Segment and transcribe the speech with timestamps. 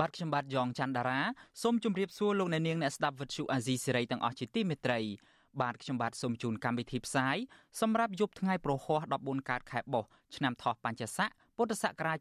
[0.00, 1.20] បាទខ្ញុំបាទយ៉ងច័ន្ទដារា
[1.62, 5.00] សូមជម្រាបសួរលោកអ្នកនាងអ្នកស្ដាប់វិទ្យុអាស៊ីសេរីទាំងអស់ជាទីមេត្រី
[5.62, 7.36] បាទខ្ញុំបាទសូមជូនកម្មវិធីផ្សាយ
[7.80, 12.18] សម្រាប់យប់ថ្ងៃប្រហោះ14កើតខែបុស្សឆ្នាំថោះបัญចស័កពុទ្ធសករាជ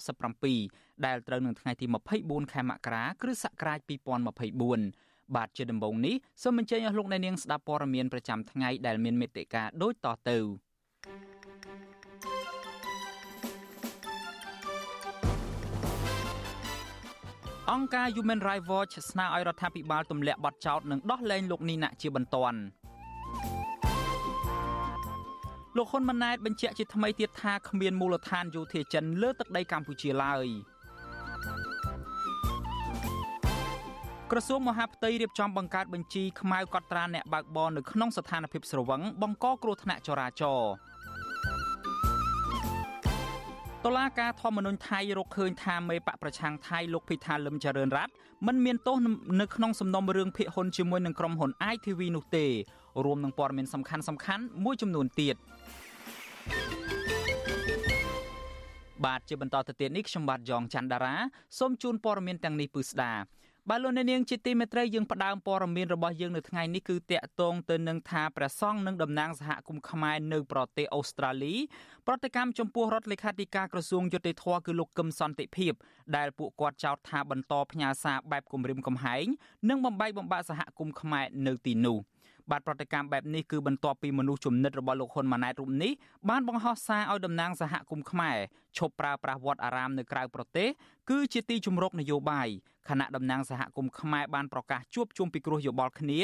[0.00, 1.86] 2567ដែលត្រូវនឹងថ្ងៃទី
[2.18, 3.78] 24ខែមករាគ្រិស្តសករាជ
[4.58, 10.38] 2024បាទជាដំបូងនេះសូមអញ្ជើញអស់លោកអ្នកនាងស្ដាប់ព័ត៌មានប្រចាំថ្ងៃដែលមានមេត្តាដូចតទៅ
[17.70, 22.58] អង្គការ Human Rights Watch ស្នើឲ្យរដ្ឋាភិបាលទម្លាក់បទចោទនិងដោះលែងលោកនីណាជាបន្ទាន់
[25.76, 30.46] លោកហ៊ុនម៉ាណែតបញ្ជាក់ជាថ្មីទៀតថាគ្មានមូលដ្ឋានយោធាចិនលើទឹកដីកម្ពុជាឡើយ
[34.30, 40.72] ក្រសួងមហាផ្ទៃរៀបចំបង្កើតបញ្ជីខ្មៅកត់ត្រាអ្នកបើកបរនៅក្នុងស្ថានភាពស្រវឹងបង្កគ្រោះថ្នាក់ចរាចរណ៍
[43.86, 48.12] តឡាការធម្មនុញ្ញថៃរកឃើញថាមេបកប្រឆាំងថៃលោកភិថាលឹមចរិនរ័ត្ន
[48.46, 48.96] មិនមានទោស
[49.40, 52.46] នៅក្នុងសំណុំរឿងភាគហ៊ុនជាមួយនឹងក្រុមហ៊ុន ITV នោះទេ
[53.04, 55.36] រួមនឹងព័ត៌មានសំខាន់សំខាន់មួយចំនួនទៀត
[59.04, 61.14] បាទជាបន្តទៅទៀតនេះខ្ញុំបាទយ៉ងច័ន្ទដារា
[61.58, 63.12] សូមជូនព័ត៌មានទាំងនេះពឺស្ដា
[63.72, 71.54] បាទលោកអ្នកនាងជាទីមេត្រីយើងផ្ដើមព័ត៌មានរបស់យើងនៅថ្ងៃនេះគឺតាក់ទងទៅនឹងថាព្រះសង្ឃនិងតំណាងសហគមន៍ខ្មែរនៅប្រទេសអូស្ត្រាលី
[72.06, 75.72] ប្រតិកម្មចំពោះរដ្ឋលេខាធិការក្រសួងយុតិធធគឺលោកកឹមសន្តិភាព
[76.16, 79.26] ដែលពួកគាត់ចោទថាបន្តផ្ញើសារបែបគំរាមកំហែង
[79.68, 81.98] និងបំបែកបំបាក់សហគមន៍ខ្មែរនៅទីនោះ។
[82.50, 85.92] បាទប្រតិកម្មបែបនេះគឺបន្ទាប់ពីមនុស្សជំនិតរបស់លោកហ៊ុនម៉ាណែតរូបនេះ
[86.28, 88.36] បានបង្ហោះសារឲ្យតំណាងសហគមន៍ខ្មែរ
[88.78, 90.68] ឈប់ប្រើប្រាស់វត្តអារាមនៅក្រៅប្រទេស
[91.10, 92.48] គឺជាទីជំរកនយោបាយ
[92.88, 96.20] ខណៈតំណាងសហគមន៍ខ្មែរបានប្រកាសជួបជុំពិគ្រោះយោបល់គ្នា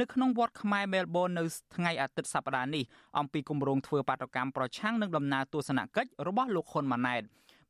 [0.00, 2.84] នៅក្នុងវត្តខ្មែរមែលប៊ននៅថ្ងៃអាទិត្យសប្តាហ៍នេះ
[3.18, 7.22] អំពីគម្រោងធ្វើបាតកម្មប្រឆាំងនឹងដំណើរទស្សនកិច្ចរបស់លោកហ៊ុនម៉ាណែត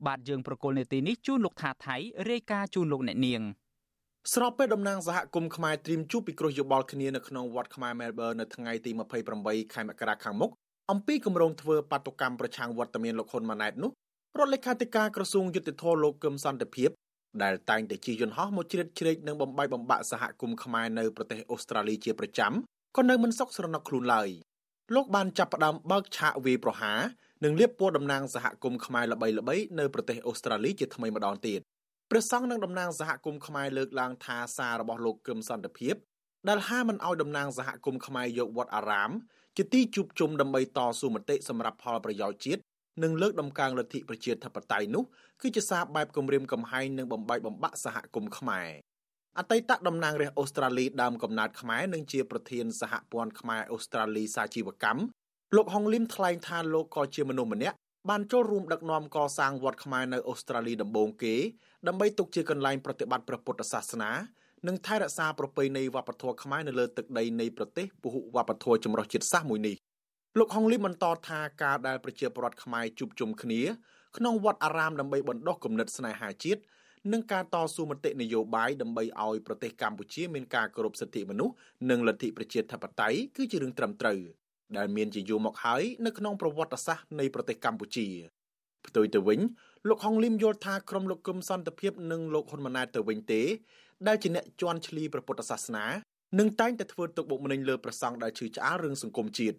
[0.07, 1.97] បាទយើងប្រកុលនេតិនេះជូនលោកថាថៃ
[2.31, 3.43] រាយការណ៍ជូនលោកអ្នកនាង។
[4.35, 8.91] ស្របពេលតំណាងសហគមន៍ខ្មែរត្រៀមជួបពិគ្រោះយោបល់គ្នានៅក្នុងវត្តខ្មែរមែលប៊ននៅថ្ងៃទី
[9.33, 10.51] 28ខែមករាខាងមុខ
[10.91, 13.91] អំពីគម្រោងធ្វើបាតុកម្មប្រឆាំងវត្តមានលោកហ៊ុនម៉ាណែតនោះ
[14.39, 16.91] រដ្ឋលេខាធិការក្រសួងយុតិធម៌លោកកឹមសន្តិភាព
[17.43, 22.53] ដែលតែងតែជិះយន្តហោះមកជ្រៀតជ្រែកនិងបំបីបំបាក់សហគមន៍ខ្មែរនៅប្រទេសអូស្ត្រាលីជាប្រចាំ
[22.97, 24.29] ក៏នៅមិនសុខស្រណុកខ្លួនឡើយ
[24.95, 26.99] លោកបានចាប់ផ្ដើមបើកឆាកវាយប្រហារ
[27.45, 31.61] និងលៀបពណ៌តំណាងសហគមន៍ខ្មែរល្បីៗនៅប្រទេសអូស្ត្រាលីជាថ្មីម្ដងទៀត
[32.13, 35.95] ព្រះសង្ឃនិងតំណាងសហគមន៍ខ្មែរលើកឡើងថាសាររបស់លោកកឹមសន្តិភាព
[36.49, 39.11] ដែលហាមិនអោយតំណាងសហគមន៍ខ្មែរយកវត្តអារាម
[39.57, 42.61] ជាទីជួបជុំដើម្បីតស៊ូមតិសម្រាប់ផលប្រយោជន៍ជាតិ
[43.03, 45.05] និងលើកដំកើងលទ្ធិប្រជាធិបតេយ្យនោះ
[45.41, 48.69] គឺជាសារបែបគម្រាមកំហែងនិងបំបែកបំបាក់សហគមន៍ខ្មែរ
[49.39, 55.03] អតីតតំណាងរាស្ត្រអូស្ត្រាលីដើមកំណើតខ្មែរនិងជាប្រធានសហព័ន្ធខ្មែរអូស្ត្រាលីសាជីវកម្ម
[55.57, 57.77] លោកហុងលឹមថ្លែងថាលោកក៏ជាមនុស្សម្នាក់
[58.09, 61.35] បានចូលរួមដឹកនាំកសាងវត្តខ្មែរនៅអូស្ត្រាលីដំបូងគេ
[61.89, 64.11] ដើម្បីទុកជាកន្លែងប្រតិបត្តិព្រះពុទ្ធសាសនា
[64.67, 69.77] និងថែរក្សាប្រពៃណីវប្បធម៌ខ្មែរនៅលើទឹកដីនៃប្រទេសពហុវប្បធម៌ចម្រុះជាតិសាសន៍មួយនេះ
[70.39, 73.61] លោកហុងលីបន្តថាការដែលប្រជាពលរដ្ឋខ្មែរជួបជុំគ្នា
[74.17, 76.61] ក្នុងវត្តអារាមដើម្បីបណ្ដុះគំនិតស្នេហាជាតិ
[77.13, 81.55] និងការតស៊ូមតិនយោបាយដើម្បីឲ្យប្រទេសកម្ពុជាមានការគោរពសិទ្ធិមនុស្ស
[81.91, 84.19] និងលទ្ធិប្រជាធិបតេយ្យគឺជារឿងត្រឹមត្រូវ
[84.79, 88.07] ដែលមានជាយូរមកហើយនៅក្នុងប្រវត្តិសាស្ត្រនៃប្រទេសកម្ពុជា
[88.87, 89.41] ផ្ទុយទៅវិញ
[89.89, 93.43] លោកហុងលឹមយល់ថាក្រុមលោកគឹមសន្តិភាពនិងលោកហ៊ុនម៉ាណែតទៅវិញទេ
[94.09, 95.87] ដែលជាអ្នកជន់ឈ្លីព្រះពុទ្ធសាសនា
[96.39, 99.57] នឹងតែងតែធ្វើទុកបុកម្នេញលើប្រសង់ដែលឈឺឆ្អាលរឿងសង្គមជាតិ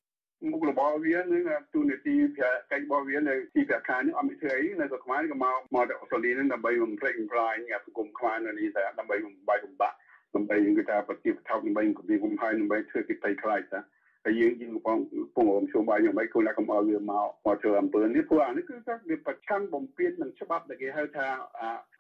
[0.51, 1.44] មុខរបស់វានឹង
[1.74, 7.56] ទូនីតិប្រាកិច្ចរបស់វានៅទីប្រាខានេះអត់មានធ្វើអីនៅស្រុកខ្មែរក៏មកមកទៅអូស្ត្រាលីនឹងដើម្បីបំផ្លិចបំផ្លាញ
[7.86, 9.95] សង្គមខ្មែរនៅនេះតែដើម្បីបំបាយបំបាក់
[10.36, 13.80] ដើម្បីគេថាប្រតិបត្តិដើម្បីគម្រាមកំហែងដើម្បីធ្វើកិច្ចភ័យខ្លាចតា
[14.25, 14.97] ហើយយើងយើងកំពុង
[15.35, 21.27] ពងរំជួបាយយ៉ាងម៉េចគួរតែកុំឲ្យវាមកមកធ្វើអំពើនេះព្រោះអានេះគឺថាវាប្រឆាំងបំពេញនឹងច្បាប់ដែលគេហៅថា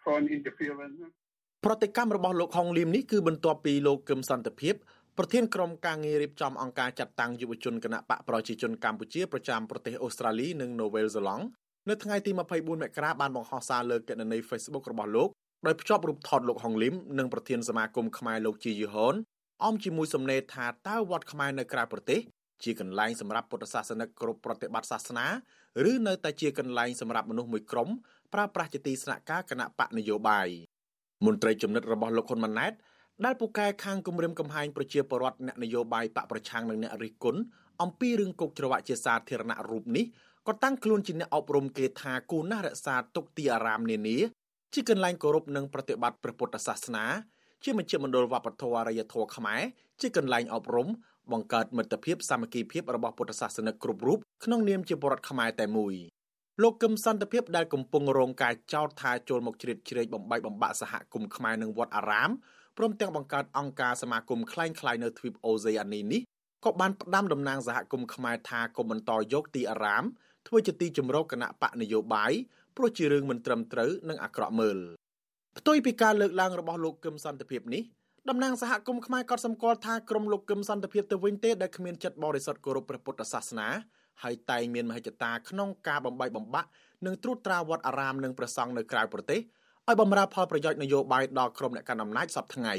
[0.03, 0.97] foreign interference
[1.65, 4.75] ប្រតិកម្មរបស់លោកហុងលីមនេះគឺបន្ទាប់ពីលោកកឹមសន្តិភាព
[5.17, 11.45] ប្រធានក្រុមការងាររៀបចំអង្គការចាត់តាំងយុវជនគណៈបកប្រជាជនកម្ពុជាប្រចាំប្រទេសអូស្ត្រាលីនិងនូវែលសេឡង់
[11.89, 12.39] នៅថ្ងៃទី24
[12.81, 15.29] មករាបានបង្ហោះសារលើគណនី Facebook របស់លោក
[15.67, 19.15] ដោយភ្ជាប់រូបថតលោកហុងលីមនិងប្រធានសមាគមខ្មែរលោកជីយឺហុន
[19.65, 22.19] អមជាមួយសំណេរថាតើវត្តខ្មែរនៅក្រៅប្រទេស
[22.63, 25.25] ជាកន្លែងសម្រាប់ពុទ្ធសាសនិកគ្រប់ប្រតិបត្តិសាសនា
[25.91, 27.89] ឬនៅតែជាកន្លែងសម្រាប់មនុស្សមួយក្រុម
[28.33, 30.47] ប្រើប្រាស់ជាទីស្នាក់ការគណៈបកនយោបាយ
[31.25, 32.73] មន្ត្រីចំណិតរបស់លោកហ៊ុនម៉ាណែត
[33.25, 37.39] ដែលពូកែខាងគម្រាមកំហែងប្រជាពលរដ្ឋអ្នកនយោបាយបកប្រឆាំងនិងអ្នករិះគន់
[37.81, 40.05] អំពីរឿងគុកច្រវាក់ជាសាធារណៈរូបនេះ
[40.47, 44.17] ក៏តាំងខ្លួនជាអ្នកអប់រំគេថាគូណាស់រក្សាទុកទីអារាមនានា
[44.73, 47.05] ជាកន្លែងគោរពនិងប្រតិបត្តិព្រះពុទ្ធសាសនា
[47.64, 49.62] ជាមជ្ឈមណ្ឌលវប្បធម៌អរិយធម៌ខ្មែរ
[50.00, 50.88] ជាកន្លែងអប់រំ
[51.32, 55.94] បង្កើតមិត្តភាពសាមគ្គីភាពរបស់ពុទ្ធសាសនិកគ្រប់រូបក្នុងនាមជាបរិវត្តខ្មែរតែមួយ
[56.62, 62.30] លោកកឹមសន្តិភាពដែលកំពុងរងការចោទថាចូលមកជ្រៀតជ្រែកបំបីបំបាក់សហគមន៍ខ្មែរនិងវត្តអារាម
[62.78, 66.20] ព្រមទាំងបង្កើតអង្គការសមាគមคล้ายៗនៅទ្វីបអូសេអានីនេះ
[66.64, 70.04] ក៏បានផ្ដាំតំណាងសហគមន៍ខ្មែរថាកុំបន្តយកទីអារាម
[70.46, 72.32] ធ្វើជាទីជំរកគណៈបកនយោបាយ
[72.76, 74.78] ព្រោះជារឿងមិនត្រឹមត្រូវនិងអាក្រក់មើល
[75.57, 77.83] ផ្ទុយពីការលើកឡើងរបស់លោកកឹមសន្តិភាពនេះ
[78.29, 83.67] តំណាងសហគមន៍ខ្មែរក៏សម្គាល់ថាក្រមលោកកឹមសន្តិភាពទៅវិញទេដែលគ្មានចិត្តបរិសុទ្ធគោរពព្រះពុទ្ធសាសនា
[84.23, 86.69] ហើយតែងមានមហិច្ឆតាក្នុងការបំបីបំបាក់
[87.05, 89.39] និងត្រួតត្រាវត្តអារាមនិងព្រះសង្ឃនៅក្រៅប្រទេស
[89.87, 92.73] ឲ្យបម្រើផលប្រយោជន៍នយោបាយដល់ក្រុមអ្នកកាន់អំណាចសពថ្ងៃ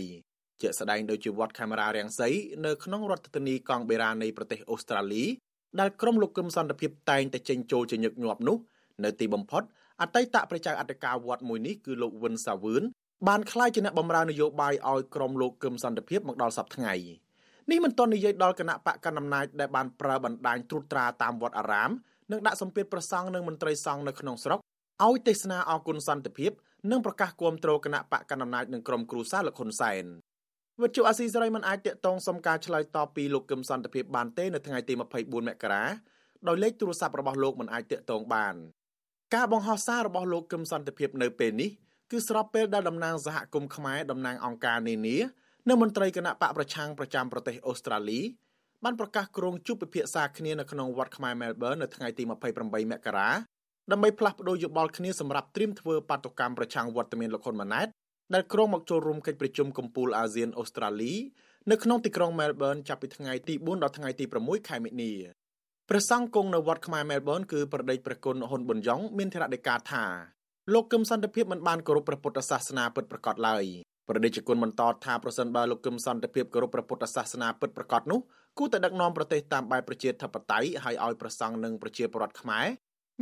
[0.60, 2.28] ជាក់ស្ដែងដោយជាវត្តកាមេរ៉ារាំងសី
[2.66, 5.24] នៅក្នុងរដ្ឋធានីកង់បេរ៉ានៃប្រទេសអូស្ត្រាលី
[5.80, 8.56] ដែលក្រុមលោកកឹមសន្តិភាពតែងតែចេញចូលជាញឹកញាប់នោះ
[9.04, 9.62] នៅទីបំផុត
[10.00, 12.82] អតីតព្រះចៅអធិការវត្តមួយនេះគឺលោកវុនសាវឿន
[13.28, 16.94] បានក្លាយជាអ្នកបម្រើនយោបាយឲ្យក្រុមលោកកឹមសន្តិភាពមកដល់សប្តាហ៍ថ្ងៃ
[17.70, 21.90] នេះមិនទាន់និយាយដល់គណៈបកកណ្ដាលអំណាចដែលបានប្រើបណ្ដាញត្រួតត្រាតាមវត្តអារាម
[22.32, 24.58] និងដាក់សម្ពាធប្រសង់និងមន្ត្រីសង្ឃនៅក្នុងស្រុក
[25.04, 26.52] ឲ្យទេសនាអគុណសន្តិភាព
[26.90, 30.04] និងប្រកាសគាំទ្រគណៈបកកណ្ដាលអំណាចនិងក្រុមគ្រួសារលោកហ៊ុនសែន
[30.82, 35.84] វិទ្យុអាស៊ីសេរីមិនអាចតាក់ទងសុំការឆ្លើយតបពីលោកកឹមសន្តិភាពបានទេនៅថ្ងៃទី24មករា
[36.48, 38.54] ដោយលេខទូរស័ព្ទរបស់លោកមិនអាចតាក់ទងបាន
[39.34, 41.70] ការបង្ហោះសាររបស់លោកកឹមសន្តិភាពនៅពេលនេះ
[42.10, 45.16] គឺស្របពេលដែលតំណាងសហគមន៍ខ្មែរតំណាងអង្គការនានា
[45.68, 48.20] និងមន្ត្រីគណៈបកប្រឆាំងប្រចាំប្រទេសអូស្ត្រាលី
[48.84, 53.28] បានប្រកាសក្រុងជួបពិភាក្សាគ្នានៅក្នុងវត្តខ្មែរមែលប៊ននៅថ្ងៃទី28មករា
[53.92, 57.88] ដើម្បីផ្លាស់ប្តូរយោបល់គ្នាសម្រាប់ត្រៀមធ្វើបាតុកម្មប្រឆាំងវត្តមានលោកហ៊ុនម៉ាណែត
[58.34, 61.12] ដែលក្រុងមកចូលរួមកិច្ចប្រជុំកំពូលអាស៊ានអូស្ត្រាលី
[61.70, 65.12] នៅក្នុងទីក្រុងមែលប៊នចាប់ពីថ្ងៃទី4ដល់ថ្ងៃទី6ខែមិនិនា
[65.88, 70.04] ព្រះសង្ឃគង់នៅវត្តខ្មែរមែលប៊នគឺប្រដេកព្រះគុណហ៊ុនប៊ុនយ៉ងមានធរណីកាថា
[70.72, 73.64] លោកកឹមសន្តិភាពមិនបានគោរពព្រះពុទ្ធសាសនាពិតប្រាកដឡើយ
[74.08, 78.20] ប្រដេជគុណបន្តថាប្រសិនបើលោកកឹមសន្តិភាពគោរពព្រះពុទ្ធសាសនាពិតប្រាកដនោះ
[78.58, 82.66] គួរតែដឹកនាំប្រទេសតាមបែបប្រជាធិបតេយ្យហើយឲ្យប្រសង់និងប្រជាពលរដ្ឋខ្មែរ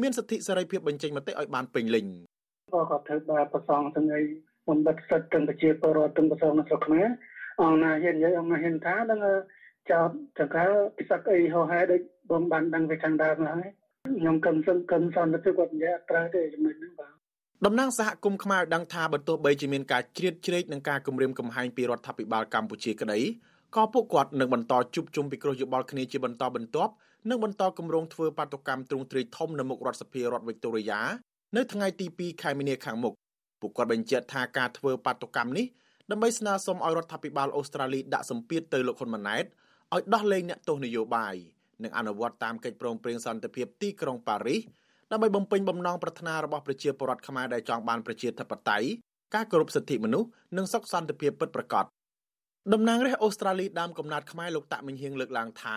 [0.02, 2.06] មានសិទ្ធិសេរីភាពបញ្ចេញមតិឲ្យបានពេញលេញ
[2.72, 4.22] ក៏គាត់ធ្វើបែបប្រសង់ទាំងអី
[4.68, 7.08] មិនបិទសិទ្ធិទាំងប្រជាពលរដ្ឋទាំងប្រសង់នៅស្រុកខ្មែរ
[7.60, 9.20] អង្គណាហ៊ាននិយាយអង្គណាហ៊ានថាដឹង
[9.90, 10.64] ចោតចង្កា
[10.98, 13.64] ពិស័កអីហោហែដូចបងបានដឹងពីខាងដើមហើយ
[14.18, 17.12] ខ្ញុំកឹមសឹងកឹមសន្តិភាពគាត់និយាយអត់ត្រូវទេចំណុចហ្នឹងបាទ
[17.66, 23.20] តំណាងសហគមន៍ខ្មែរដឹងថាបើទោះបីជាមានការជ្រៀតជ្រែកនឹងការគម្រាមកំហែងពីរដ្ឋាភិបាលកម្ពុជាក្តី
[23.76, 26.92] ក៏ពួកគាត់នឹងបន្តជួបជុំពិគ្រោះយោបល់គ្នាជាបន្តបន្ទាប់
[27.28, 31.00] និងបន្តគម្រោងធ្វើបាតុកម្មទ្រង់ទ្រាយធំនៅមុខរដ្ឋសភារដ្ឋវិកតូរីយ៉ា
[31.56, 33.14] នៅថ្ងៃទី2ខែមីនាខាងមុខ
[33.60, 35.66] ពួកគាត់បញ្ជាក់ថាការធ្វើបាតុកម្មនេះ
[36.10, 39.44] ដើម្បីស្នើសុំឲ្យរដ្ឋាភិបាលអូស្ត្រាលីដាក់សម្ពាធទៅលោកហ៊ុនម៉ាណែត
[39.94, 41.34] ឲ្យដោះលែងអ្នកទោសនយោបាយ
[41.84, 44.60] និងអនុវត្តតាមកិច្ចព្រមព្រៀងសន្តិភាពទីក្រុងប៉ារីស
[45.12, 48.88] ដើម្បីបំពេញបំណងប្រាថ្នារបស់ប្រជាពលរដ្ឋខ្មែរដែលចង់បានប្រជាធិបតេយ្យ
[49.34, 51.84] ការគោរពសិទ្ធិមនុស្សនិងសុខសន្តិភាពពិតប្រាកដ
[52.72, 55.76] តំណាងរាស្ត្រអូស្ត្រាលីដើមកំណត់ខ្មែរលោកតាក់មិញហៀងលើកឡើងថា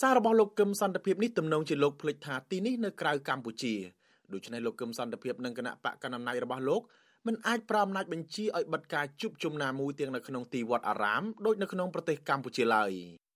[0.00, 3.74] សាររបស់លោកកឹមសន្តិភាពនេះទំនងជាលោកភ្លេចថាទីនេះនៅក្រៅកម្ពុជា
[4.32, 6.82] ដូច្នេះលោកកឹមសន្តិភាពនិងគណៈបកកណ្ដាលអំណាចរបស់លោក
[7.26, 12.92] មិនអាចប្រោមអំណាចបញ្ជាឲ្យបិទការជួបជុំណាមួយទាំងនៅក្នុងទីវត្តអារាមដូចនៅក្នុងប្រទេសកម្ពុជាឡើយ។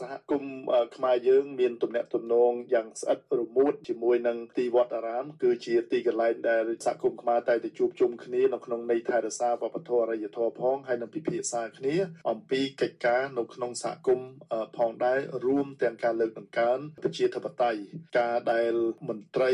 [0.00, 0.54] សហគមន៍
[0.96, 11.94] ខ្មែរយើងមានទំនាក់ទំនងយ៉ាងស្អិតរមួតជាមួយនឹងទីវត្តអារាម គឺជាទីកន្លែងដែលសហគមន៍ខ្មែរតែទៅជួបជុំគ្នានៅក្នុងន័យថែរក្សាវប្បធម៌អរិយធម៌ផងហើយនឹងពិភាក្សាគ្នា
[12.30, 14.28] អំពីកិច្ចការនៅក្នុងសហគមន៍
[14.76, 17.80] ផងដែររួមទាំងការលើកតម្កើងប្រជាធិបតេយ្យ
[18.18, 18.72] ការដែល
[19.08, 19.52] មន្ត្រី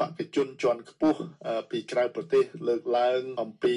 [0.00, 1.20] បកជនជាន់ខ្ពស់
[1.70, 3.76] ពីក្រៅប្រទេសលើកឡើងអំពី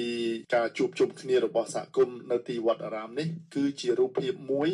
[0.54, 4.70] ការជួបជុំគ្នារបស់សហគមន៍នៅទីវត្តអារាមនេះគឺជារូបភាពមួយ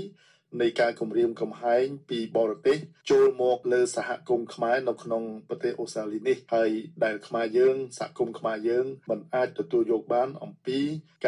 [0.60, 2.78] នៃការគម្រាមកំហែងពីបរទេស
[3.10, 6.70] ចូលមកលើសហគមន៍ខ្មែរនៅក្នុងប្រទេសអូស្ត្រាលីនេះហើយ
[7.04, 10.78] ដែលខ្មែរយើងសហគមន៍ខ្មែរយើងមិនអាចទទួលយកបានអំពី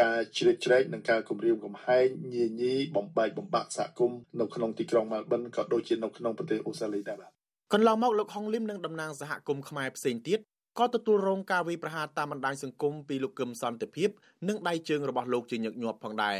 [0.01, 7.31] ការជ្រៀតជ្រែកនិងការគម្រាមកំហែងញីញីបំបែកបំបាក់សហគមន៍នៅក្នុងទីក្រុងម៉ាល់ប៊ិនក៏ដូចជានៅក្នុងប្រទេសអូស្ត្រាលីដែរបាទ
[7.73, 10.39] កន្លងមកលោកហុងលឹមនិងតំណាងសហគមន៍ខ្មែរផ្សេងទៀត
[10.79, 14.09] ក៏ទទួលរងការវាយប្រហារតាមបណ្ដាញសង្គមពីលោកកឹមសន្តិភាព
[14.47, 16.39] និងដៃជើងរបស់លោកជាញឹកញាប់ផងដែរ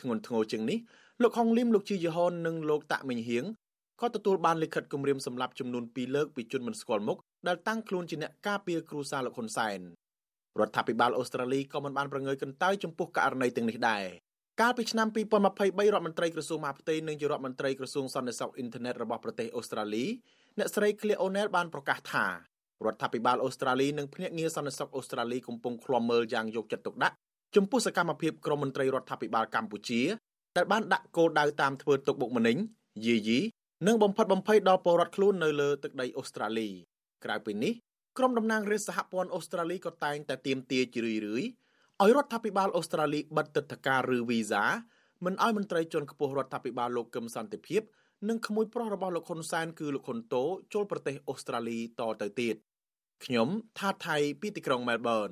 [0.00, 0.78] ធ្ងន់ធ្ងរជាងនេះ
[1.22, 3.44] លោកហុងលឹមលោកជីយហននិងលោកតាក់មិញហៀង
[4.00, 9.80] ក៏ទទួលបានលិខិតគម្រាមសម្លាប់ចំនួន2លើកពីជនមិនស្គាល់មុខដែលតាំងខ្លួនជាអ្នកការពារគ្រួសារលោកហ៊ុនសែន
[10.60, 14.04] រដ្ឋាភិបាលអូស្ត្រាលីក៏មិនបានប្រងើយកន្តើយចំពោះករណីទាំងនេះដែរ
[14.60, 20.04] កាលពីឆ្នាំ2023រដ្ឋមន្ត្រីក្រសួងមហាផ្ទៃនិងជារដ្ឋមន្ត្រីក្រសួងសន្តិសុខអ៊ីនធឺណិតរបស់ប្រទេសអូស្ត្រាលី
[20.58, 27.14] អ្នកស្រី Claire O'Neil បានប្រកាសថារដ្ឋាភិបាលអូស្ត្រាលីនិងភ្នាក់ងារសន្តិសុខអូស្ត្រាលីកំពុងឃ្លាំមើលយ៉ាងយកចិត្តទុកដាក់
[27.56, 30.00] ចំពោះសកម្មភាពក្រមមន្ត្រីរដ្ឋាភិបាលកម្ពុជា
[30.58, 32.56] ដែលបានដាក់គោលដៅតាមធ្វើទុកបុកម្នេញ
[33.06, 33.38] យាយី
[33.86, 36.68] និងបំផិតបំភ័យដល់ពលរដ្ឋខ្លួននៅលើទឹកដីអូស្ត្រាលី
[37.24, 37.72] ក្រៅពីនេះ
[38.18, 44.64] ក្រុមតំណាងរាស្ត្រសហព័ន្ធអូស្ត្រាលីក៏តែងតែទាមទារជារឿយៗឲ្យរដ្ឋាភិបាលអូស្ត្រាលីបិទទឹកធការឬវីសា
[45.24, 47.82] មិនឲ្យមន្ត្រីជាន់ខ្ពស់រដ្ឋាភិបាលលោកកឹមសន្តិភាព
[48.28, 52.56] និងក្មួយប្រុសរបស់លោកហ៊ុនសែនគឺលោកហ៊ុនតូចូលប្រទេសអូស្ត្រាលីតទៅទៀត
[53.24, 53.48] ខ្ញុំ
[53.78, 55.30] ថាថៃពីទីក្រុងមែលប៊ន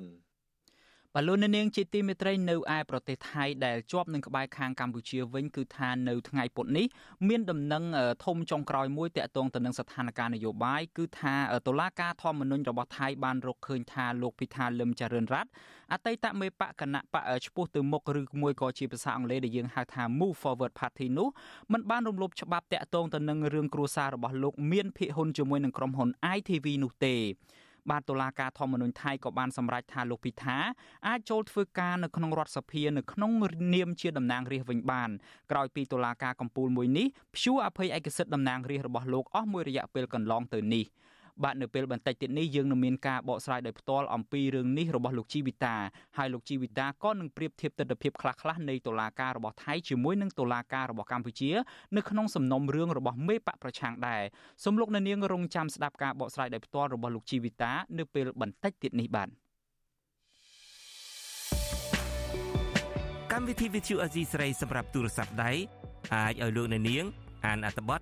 [1.15, 6.85] បលូននាងជាទីមេត្រីនៅឯប្រទេសថៃដែលជាប់នឹងក្បែរខាងកម្ពុជាវិញគឺថានៅថ្ងៃពុធនេះ
[7.27, 7.83] មានដំណឹង
[8.25, 11.35] ធំចុងក្រោយមួយតាក់ទងទៅនឹងស្ថានភាពនយោបាយគឺថា
[11.67, 15.49] តុលាការធម្មនុញ្ញរបស់ថៃបានរកឃើញថាលោកពិថាលឹមចរិនរ័ត្ន
[15.93, 21.29] អតីតមេបកគណៈបកឈ្មោះទៅមុខឬមួយក៏ជាភាសាអង់គ្លេសដែលយើងហៅថា Move Forward Party នោះ
[21.71, 27.15] มันបានរំលោភច្បាប់តាក់ទងទៅនឹងរឿងគ្រួសាររបស់លោកមានភាគហ៊ុនជាមួយនឹងក្រុមហ៊ុន ITV នោះទេ
[27.91, 30.57] បាទតុលាការធម្មនុញ្ញថៃក៏បានសម្រេចថាលោកពិថា
[31.07, 33.31] អាចចូលធ្វើការនៅក្នុងរដ្ឋសភានៅក្នុង
[33.73, 35.09] នាមជាតំណាងរាស្ត្រវិញបាន
[35.51, 40.85] ក្រោយពីតុលាការកំពូលមួយនេះព្យួរអភ័យឯកសិទ្ធិតំណាងរាស្ត្ររបស់លោកអស់មួយរយៈពេលកន្លងទៅនេះ។
[41.43, 45.75] បាទនៅពេលបន្តិចទៀតនេះយើងនឹងមានការបកស្រាយដោយផ្ទាល់អំពីរឿងនេះរបស់លោកជីវិតា
[46.17, 51.51] ហើយលោកជីវិតាក៏នឹងប្រៀបធៀបទស្សនវិជ្ជាខ្លះៗនៃតុលាការរបស់ថៃជាមួយនឹងតុលាការរបស់កម្ពុជា
[51.95, 54.21] នៅក្នុងសំណុំរឿងរបស់មេបកប្រឆាំងដែរ
[54.63, 59.29] សូមលោកអ្នកនាងរងចាំស្ដាប់ការបកស្រាយដោយផ្ទាល់របស់លោកជីវិតានៅពេលបន្តិចទៀតនេះបាទ
[63.31, 65.51] កម្មវិធី Vithu Azizi ស្រីសម្រាប់ទូរស័ព្ទដៃ
[66.13, 67.03] អាចឲ្យលោកអ្នកនាង
[67.45, 68.01] អានអត្ថបទ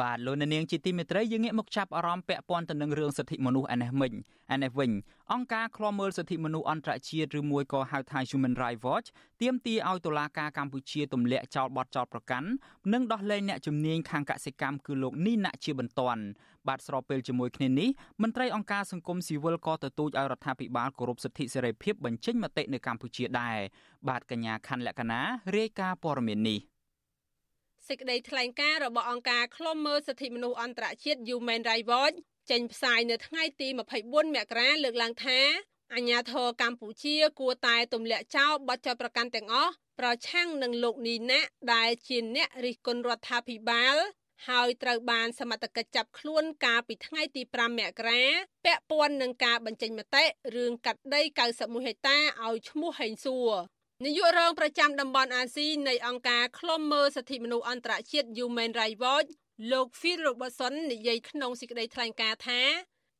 [0.00, 4.12] បាទលោកនាងជាទីមេត្រីយើងងាកមកចាប់អារម្មណ៍ពាក់ព័ន្ធទៅនឹងរឿងសិទ្ធិមនុស្សឯនេះមិញ
[4.54, 4.90] ឯនេះវិញ
[5.32, 9.08] អង្គការឃ្លាំមើលសិទ្ធិមនុស្សអន្តរជាតិឬមួយក៏ហៅថា Human Rights Watch
[9.42, 12.48] ទាមទារឲ្យតុលាការកម្ពុជាទម្លាក់ចោលបទចោទប្រកាន់
[12.92, 16.22] និងដោះលែងអ្នកជំនាញខាងកសិកម្មគឺលោកនីណាក់ជាបន្ទាន់
[16.68, 17.88] បាទស្របពេលជាមួយគ្នានេះ
[18.22, 23.58] មន្ត្រីអង្គការសង្គមស៊ីវិលក៏ទទូចឲ្យរដ្ឋាភិបាលគោរពសិទ្ធិសេរីភាពបញ្ចេញមតិនៅកម្ពុជាដែរ
[24.08, 25.20] បាទកញ្ញាខណ្ឌលក្ខណា
[25.56, 26.60] រាយការណ៍ព័ត៌មាននេះ
[27.88, 32.16] សេចក្តីថ្លែងការណ៍របស់អង្គការឃ្លាំមើលសិទ្ធិមនុស្សអន្តរជាតិ Human Rights Watch
[32.50, 35.40] ចេញផ្សាយនៅថ្ងៃទី24មករាលើកឡើងថា
[35.94, 41.40] អាញាធរកម្ពុជាគួរតែទម្លាក់ចោលបទចោទប្រកាន់ទាំងអស់ប្រឆាំងនឹងលោកនីណា
[41.74, 43.96] ដែលជាអ្នករិះគន់រដ្ឋាភិបាល
[44.48, 48.22] ហើយត្រូវបានសមត្ថកិច្ចចាប់ខ្លួនកាលពីថ្ងៃទី5មករា
[48.64, 50.24] ពាក់ព័ន្ធនឹងការបញ្ចេញមតិ
[50.56, 51.22] រឿងកាត់ដី
[51.54, 53.50] 91ហិកតាឲ្យឈ្មោះហេងសួរ
[54.04, 59.30] នាយករងប្រចាំតំបន់អាស៊ីនៃអង្គការឃ្លាំមើលសិទ្ធិមនុស្សអន្តរជាតិ Human Rights Watch
[59.72, 62.60] លោក Phil Robertson និយាយក្នុងសេចក្តីថ្លែងការណ៍ថា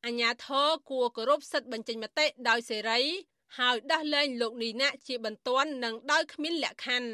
[0.05, 3.01] អាញាធរគួរគោរពសិទ្ធិបញ្ចេញមតិដោយសេរី
[3.59, 7.11] ហើយដោះលែងលោកនីណាជាបន្ទាន់និងដោយគ្មានលក្ខខណ្ឌ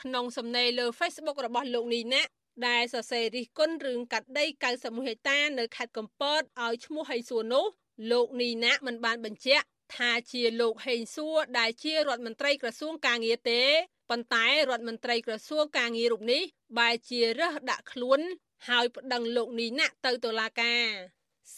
[0.00, 2.22] ក្នុងសំណេរលើ Facebook របស់លោកនីណា
[2.68, 4.44] ដែលសរសេររិះគន់រឿងកាត់ដី
[4.76, 7.64] 91ហិកតានៅខេត្តកំពតឲ្យឈ្មោះហៃសួរនោះ
[8.10, 13.62] លោកនីណាមិនបានបញ្ជាក់ ថាជាលោកហេងសួរដែលជារដ្ឋមន្ត្រីក្រសួងកាងារទេ
[14.10, 16.42] ប៉ុន្តែរដ្ឋមន្ត្រីក្រសួងកាងាររូបនេះ
[16.78, 18.20] បែរជារើសដាក់ខ្លួន
[18.68, 20.86] ហើយប្តឹងលោកនីណាក់ទៅតុលាការ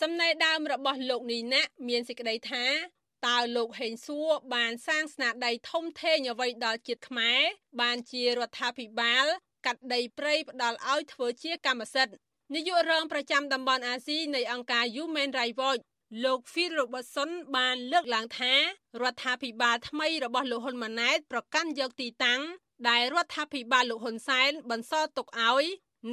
[0.00, 2.64] សំណេរដើមរបស់លោកនីណាក់មានសេចក្តីថា
[3.26, 7.40] តើលោកហេងសួរបានសាងស្នាដៃធំធេងអ្វីដល់ជាតិខ្មែរ
[7.80, 9.26] បានជារដ្ឋាភិបាល
[9.66, 12.14] កាត់ដីព្រៃផ្ដាល់ឲ្យធ្វើជាកម្មសិទ្ធិ
[12.54, 15.82] នាយករងប្រចាំតំបន់អាស៊ីនៃអង្គការ Human Rights Watch
[16.24, 18.54] លោក Phil Robertson បានលើកឡើងថា
[19.02, 22.40] រដ្ឋាភិបាលថ្មីរបស់លោកហ៊ុនម៉ាណែតប្រកាន់យកទីតាំង
[22.88, 25.64] ដែលរដ្ឋាភិបាលលោកហ៊ុនសែនបន្សល់ទុកឲ្យ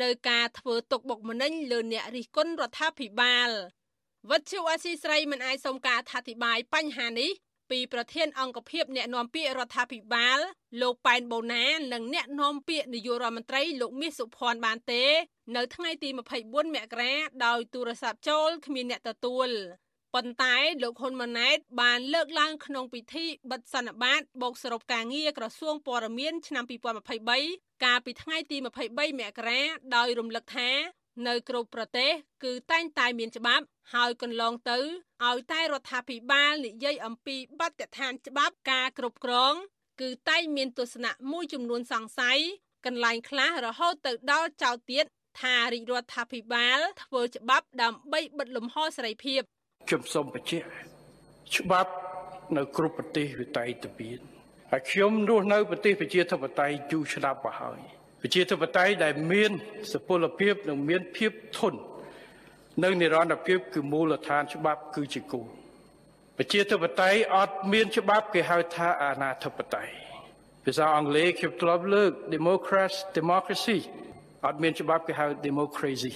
[0.02, 3.50] នៅការធ្វើទុកបុកម្នេញលើអ្នករិះគន់រដ្ឋាភិបាល
[4.30, 7.32] វត្តជូអាស៊ីស្រីមិនអាចសុំការអធិប្បាយបញ្ហានេះ
[7.72, 10.40] ពីប្រធានអង្គភិបអ្នកណែនាំពាក្យរដ្ឋាភិបាល
[10.82, 15.04] លោកប៉ែនបូណានិងអ្នកណែនាំពាក្យនាយករដ្ឋមន្ត្រីលោកមាសសុភ័ណ្ឌបានទេ
[15.56, 17.14] នៅថ្ងៃទី24មករា
[17.46, 19.50] ដោយទូរស័ព្ទចូលគ្មានអ្នកទទួល
[20.16, 26.64] ប៉ុន្តែលោកហ៊ុនម៉ាណែតបានលើកឡើងក្នុងពិធីបិទសន្និបាតបូកសរុបការងារក្រសួងព័ត៌មានឆ្នាំ
[27.24, 29.62] 2023កាលពីថ្ងៃទី23មករា
[29.96, 30.70] ដោយរំលឹកថា
[31.28, 32.12] នៅគ្រប់ប្រទេស
[32.44, 34.78] គឺតែងតែមានច្បាប់ ហើយកន្លងទៅ
[35.28, 39.54] ឲ្យតែរដ្ឋាភិបាលនិយាយអំពីបទដ្ឋានច្បាប់ការគ្រប់គ្រង
[40.02, 42.40] គឺតែងមានទស្សនៈមួយចំនួនសង្ស័យ
[42.86, 45.06] កន្លែងខ្លះរហូតទៅដល់ចោទទៀត
[45.42, 49.42] ថារាជរដ្ឋាភិបាលធ្វើច្បាប់ដើម្បីបិទលំហសេរីភាព
[49.88, 50.68] ខ្ញុំសូមបញ្ជាក់
[51.56, 51.92] ច្បាប់
[52.58, 54.20] នៅគ្រប់ប្រទេសវាតែងតែមាន
[54.72, 57.80] ហើយខ្ញុំរស់នៅប្រទេសប្រជាធិបតេយ្យយូរឆ្នាំមកហើយ
[58.22, 59.52] ប្រជាធិបតេយ្យដែលមាន
[59.92, 61.80] សុពលភាពនិងមានភាពធន់
[62.84, 65.48] នៅនិរន្តរភាពគឺមូលដ្ឋានច្បាប់គឺជាគោល
[66.38, 69.94] ប្រជាធិបតេយ្យអត់មានច្បាប់គេហៅថាអាណាធិបតេយ្យ
[70.66, 73.78] ភាសាអង់គ្លេសខ្ញុំធ្លាប់លើក democracy democracy
[74.46, 76.14] អត់មានច្បាប់គេហៅ democracy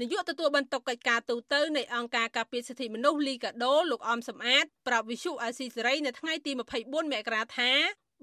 [0.00, 7.72] នាយកទទួលបន្ទុកកិច្ចការទូតនៃអង្គការការពារសិទ្ធិមនុស្សលីកាដូលោកអមសំអាតប្រាប់វិសុអាស៊ីសេរីនៅថ្ងៃទី24មករាថា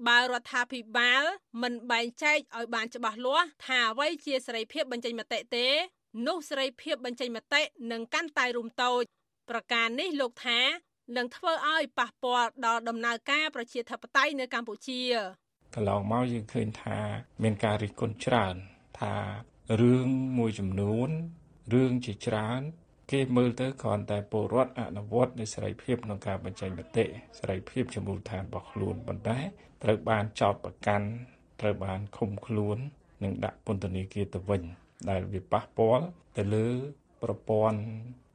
[0.08, 1.24] បើរដ្ឋាភិបាល
[1.62, 5.66] មិនបែងចែកឲ្យបានច្បាស់លាស់ថាអ្វីជាសេរីភាពបញ្ចេញមតិទេ
[6.26, 9.02] នោះសេរីភាពបញ្ចេញមតិនឹងកាន់តែរុំតូច
[9.50, 10.60] ប្រការនេះលោកថា
[11.16, 15.00] នឹងធ្វើឲ្យប៉ះពាល់ដល់ដំណើរការប្រជាធិបតេយ្យនៅកម្ពុជា
[15.74, 16.98] កន្លងមកយើងឃើញថា
[17.42, 18.56] មានការរិះគន់ច្រើន
[19.00, 19.14] ថា
[19.80, 20.06] រឿង
[20.38, 21.10] មួយចំនួន
[21.72, 22.62] រឿងជាច្រើន
[23.12, 27.04] គេមើលទៅគ្រាន់តែពលរដ្ឋអនុវត្តនៃសេរីភាពក្នុងការបញ្ចេញមតិ
[27.38, 29.38] សេរីភាពជាមូលដ្ឋានរបស់ខ្លួនប៉ុន្តែ
[29.82, 31.08] ត្រូវបានចោទប្រកាន់
[31.60, 32.78] ត្រូវបានឃុំខ្លួន
[33.22, 34.62] និងដាក់ពន្ធនាគារទៅវិញ
[35.10, 36.06] ដែលវាប៉ះពាល់
[36.36, 36.68] ទៅលើ
[37.22, 37.80] ប្រព័ន្ធ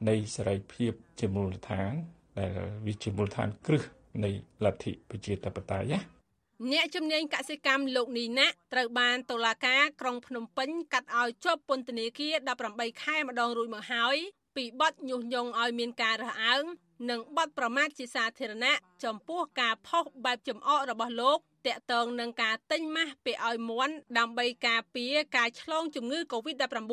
[0.08, 1.92] នៃសេរីភាពជាមូលដ្ឋាន
[2.38, 2.50] ដែល
[2.86, 3.82] វាជាមូលដ្ឋានគ្រឹះ
[4.24, 4.30] នៃ
[4.64, 6.21] លទ្ធិប្រជាធិបតេយ្យណា
[6.70, 12.34] អ្នកជំនាញកសិកម្មលោកនីណាត្រូវបានតុលាការក្រុងភ្នំពេញកាត់ឲ្យជាប់ពន្ធនាគារ
[12.68, 14.16] 18ខែម្ដងរួចមកហើយ
[14.56, 16.64] ពីបទញុះញង់ឲ្យមានការរើសអើង
[17.10, 26.92] និងបទប្រមាថជាសាធារណៈចំពោះការផុសបែបចំអករបស់លោកតាក់ទងនឹងការទិញម៉ាស់ពេលឲ្យមន់ដើម្បីការពារការឆ្លងជំងឺ Covid-19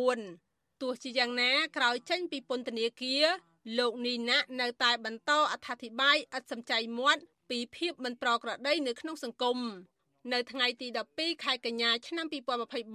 [0.81, 3.25] ទោះជាយ៉ាងណាក្រោយចេញពីពន្ធនាគារ
[3.77, 9.57] លោកនីណានៅតែបន្តអត្ថាធិប្បាយឥតសំចៃមាត់ ពីភាពមិនប្រក្រតីនៅក្នុងសង្គម
[10.33, 12.25] នៅថ្ងៃទី12ខែកញ្ញាឆ្នាំ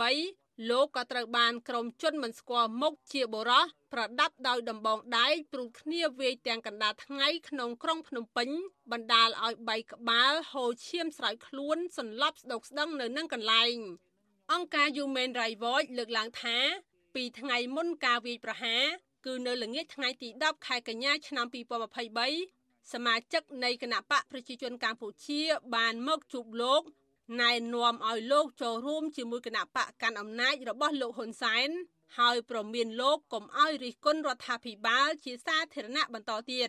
[0.01, 8.49] 2023លោកក៏ត្រូវបានក្រុមជនមិនស្គាល់មុខជាបរោះប្រដាប់ដោយដំបងដែកព្រួតគ្នាវាយទាំងកណ្ដាលថ្ងៃក្នុងក្រុងភ្នំពេញ
[8.93, 13.77] បណ្ដាលឲ្យបែកក្បាលហូរឈាមស្រោចខ្លួនសន្លប់ស្ដុកស្ដឹងនៅនឹងកន្លែង
[14.53, 16.57] អង្គការ Human Rights Watch លើកឡើងថា
[17.15, 18.85] ពីថ្ងៃមុនការវាយប្រហារ
[19.27, 25.41] គឺនៅល្ងាចថ្ងៃទី10ខែកញ្ញាឆ្នាំ2023 សមាជិកនៃគណៈបកប្រជាជនកម្ពុជា
[25.75, 26.83] បានមកជួបលោក
[27.41, 31.69] ណែនាំឲ្យលោកចូលរួមជាមួយគណៈបកកាន់អំណាចរបស់លោកហ៊ុនសែន
[32.19, 36.69] ហើយប្រមានលោកកុំឲ្យរិះគន់រដ្ឋាភិបាលជាសាធារណៈបន្តទៀត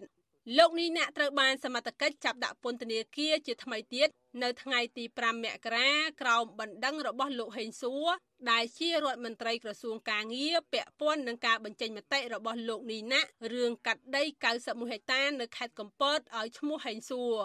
[0.57, 4.09] លោកនេះអ្នកត្រូវបានសមត្ថកិច្ចចាប់ដាក់ពន្ធនាគារជាថ្មីទៀត
[4.43, 5.89] នៅថ្ងៃទី5មករា
[6.21, 8.07] ក្រោមបណ្ដឹងរបស់លោកហេងសួរ
[8.51, 13.21] ដែលជារដ្ឋមន្ត្រីក្រសួងកាងារពាក់ព័ន្ធនឹងការបញ្ចេញមតិរបស់លោកនីណា
[13.53, 14.23] រឿងកាត់ដី
[14.57, 17.35] 91ហិកតានៅខេត្តកំពតឲ្យឈ្មោះហេងសួរ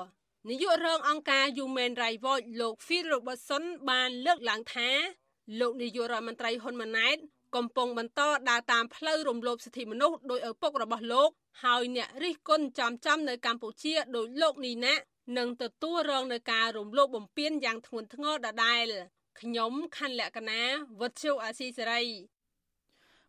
[0.48, 4.90] នាយករងអង្គការ Human Rights Watch លោក Phil Robertson បានលើកឡើងថា
[5.60, 7.16] លោកនាយករដ្ឋមន្ត្រីហ៊ុនម៉ាណែត
[7.56, 11.30] កំពុងបន្តដើរតាមផ្លូវរំលោភសិទ្ធិមនុស្សដោយឪពុករបស់លោក
[11.64, 14.94] ហើយអ្នករិះគន់ចំចំនៅកម្ពុជាដោយលោកនីណា
[15.38, 18.86] នឹងទទួលរងនឹងការរំលោភបំពានយ៉ាងធ្ងន់ធ្ងរដដែល
[19.40, 20.60] ខ្ញុំខណ្ឌលក្ខណា
[21.00, 22.02] វុទ្ធុអាស៊ីសេរី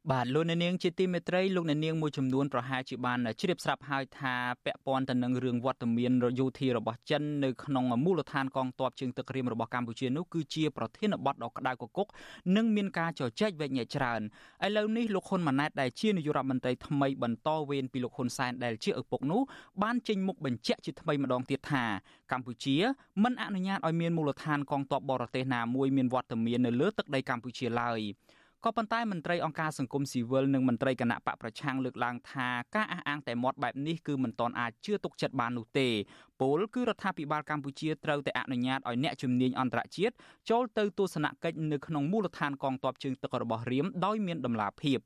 [0.09, 4.33] បាទលោកអ្នកនាងជាទីមេត្រីលោកអ្នកនាងមួយចំនួនប្រហែលជាបានជ្រាបស្រាប់ហើយថា
[4.65, 12.07] ពាក់ព័ន្ធទៅនឹងរឿងវត្តមានយោធារបស់ចិននៅក្នុងមូលដ្ឋានកងទ័ពជើងទឹករៀមរបស់កម្ពុជានោះគឺជាប្រធានបទដ៏ក្តៅគគុក
[12.55, 14.21] និងមានការជជែកវែកញែកច្រើន
[14.65, 19.41] ឥឡូវនេះលោកហ៊ុនម៉ាណែតដែលជានាយករដ្ឋមន្ត្រីថ្មីបន្តវេនពីលោកហ៊ុនសែនដែលជាឪពុកនោះ
[19.83, 21.83] បានចេញមុខបញ្ជាក់ជាថ្មីម្ដងទៀតថា
[22.31, 22.75] កម្ពុជា
[23.23, 28.01] មិនអនុញ្ញាតឲ្យមានមូលដ្ឋានកងទ័ពបរទេសណាមួយមានវត្តមាននៅលើទឹកដីកម្ពុជាឡើយ។
[28.65, 35.87] ក៏ប៉ុន្តែមន្ត្រីអង្គការសង្គមស៊ីវិលនិងមន្ត្រីគណៈបកប្រឆាំងលើកឡើងថាការអះអាងតែមាត់បែបនេះគឺមិនទាន់អាចជឿទុកចិត្តបាននោះទេ
[36.41, 40.13] ពលគឺរដ្ឋាភិបាលកម្ពុជាត្រូវតែអនុញ្ញាតឲ្យអ្នកជំនាញអន្តរជាតិ
[40.49, 44.99] ចូលទៅទស្សនកិច្ចនៅក្នុងមូលដ្ឋានកងទ័ពជើងទឹករបស់រៀមដោយមានដំណាភាព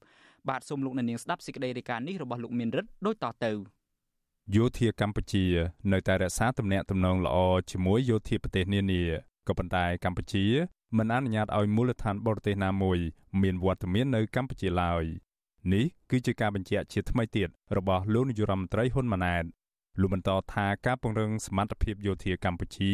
[0.50, 3.52] បាទសូមលោកអ្នកនាងស្ដាប់សេចក្តីរាយការណ៍នេះរបស់លោកមានរិទ្ធដូចតទៅ
[4.56, 5.46] យោធាកម្ពុជា
[5.92, 7.38] នៅតែរក្សាទំនាក់ទំនងល្អ
[7.72, 9.04] ជាមួយយោធាប្រទេសនានា
[9.48, 10.46] ក៏ប៉ុន្តែកម្ពុជា
[10.98, 13.00] មិនអនុញ្ញាតឲ្យមូលដ្ឋានបរទេសណាមួយ
[13.42, 15.04] មានវត្តមាននៅកម្ពុជាឡើយ
[15.74, 19.44] នេះគឺជាការបញ្ជាក់ជាថ្មីទៀតរបស់លោកនាយរដ្ឋមន្ត្រីហ៊ុនម៉ាណែត
[20.00, 22.92] លោកបន្តថាការពង្រឹងសមត្ថភាពយោធាកម្ពុជា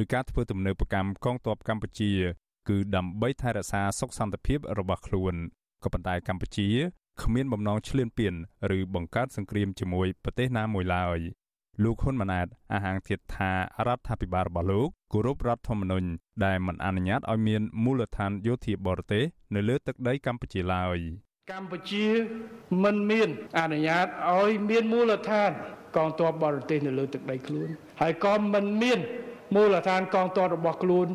[0.00, 2.12] ឬការធ្វើទំនើបកម្មកងទ័ពកម្ពុជា
[2.68, 5.34] គឺដើម្បីថែរក្សាសុខសន្តិភាពរបស់ខ្លួន
[5.84, 6.68] ក៏ប៉ុន្តែកម្ពុជា
[7.22, 8.34] គ្មានបំណងឈ្លានពាន
[8.76, 11.18] ឬបង្កើតសង្គ្រាមជាមួយប្រទេសណាមួយឡើយ
[11.84, 13.50] លោកហ៊ុនម៉ាណែតអះអាងទៀតថា
[13.86, 16.06] រដ្ឋាភិបាលរបស់លោកគោរពរដ្ឋធម្មនុញ្ញ
[16.44, 20.98] ដែលមិនអនុញ្ញាតឲ្យមានមូលដ្ឋានយោធាបរទេសនៅលើទឹកដីកម្ពុជាឡើយ
[21.52, 22.06] កម្ពុជា
[22.84, 25.50] មិនមានអនុញ្ញាតឲ្យមានមូលដ្ឋាន
[25.96, 27.68] កងទ័ពបរទេសនៅលើទឹកដីខ្លួន
[28.00, 28.98] ហើយក៏មិនមាន
[29.54, 31.06] មូលដ្ឋានកងទ័ពរបស់ខ្លួន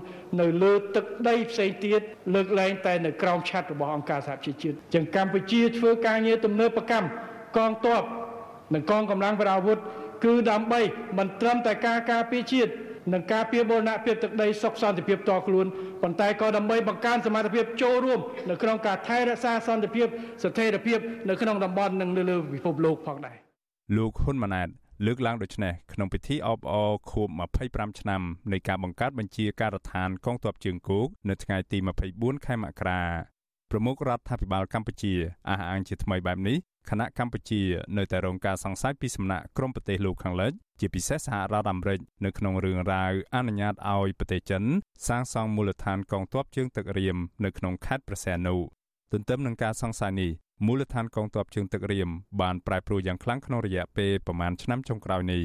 [0.42, 2.02] នៅលើទឹកដីផ្សេងទៀត
[2.36, 7.08] លើកលែងតែនៅក្រោមឆ័ត្ររបស់អង្គការសហប្រជាជាតិចឹងកម្ពុជាធ្វើការងារទំនើបកម្ម
[7.58, 8.04] កងទ័ព
[8.74, 9.80] និងកងកម្លាំងប្រដាប់អាវុធ
[10.26, 10.82] គឺដើម្បី
[11.18, 12.72] មិនត្រឹមតែការការពារជាតិ
[13.14, 15.66] និងការពារបូរណភាពទឹកដីសុខសន្តិភាពតខ្លួន
[16.02, 20.08] ប៉ុន្តែក៏ដើម្បីបង្កើនសមត្ថភាពចូលរួមនៅក្នុងការថែរក្សាសន្តិភាព
[20.44, 23.38] ស្ថិរភាពនៅក្នុងតំបន់និងនៅលើពិភពលោកផងដែរ
[23.98, 24.68] លោកហ៊ុនម៉ាណែត
[25.06, 27.30] លើកឡើងដូចនេះក្នុងពិធីអបអរខួប
[27.64, 31.78] 25ឆ្នាំនៃការបង្កើតបញ្ជាការដ្ឋានកងទ័ពជើងគោកនៅថ្ងៃទី
[32.12, 33.02] 24ខែមករា
[33.72, 35.14] ប្រមុខរដ្ឋាភិបាលកម្ពុជា
[35.50, 36.58] អះអាងជាថ្មីបែបនេះ
[36.90, 37.62] គណៈកម្ពុជា
[37.98, 44.64] នៅតែរងការសង្ស័យពីសំណាក់ក្រុមប្រទេសលោកខាងលិចជាពិសេសសហរដ្ឋអាមេរិកនៅក្នុងរឿងរ៉ាវអនុញ្ញាតឲ្យប្រទេសចិន
[45.08, 48.56] សាងសង់មូលដ្ឋានកងទ័ពជើងទឹករៀមនៅក្នុងខេត្តព្រះសីហនុ
[49.12, 50.32] ទន្ទឹមនឹងការសង្ស័យនេះ
[50.66, 52.10] មូលដ្ឋានកងទ័ពជើងទឹករៀម
[52.42, 55.44] បានប្រែប្រួលយ៉ាងខ្លាំងក្នុងរយៈពេលប្រមាណឆ្នាំចុងក្រោយនេះ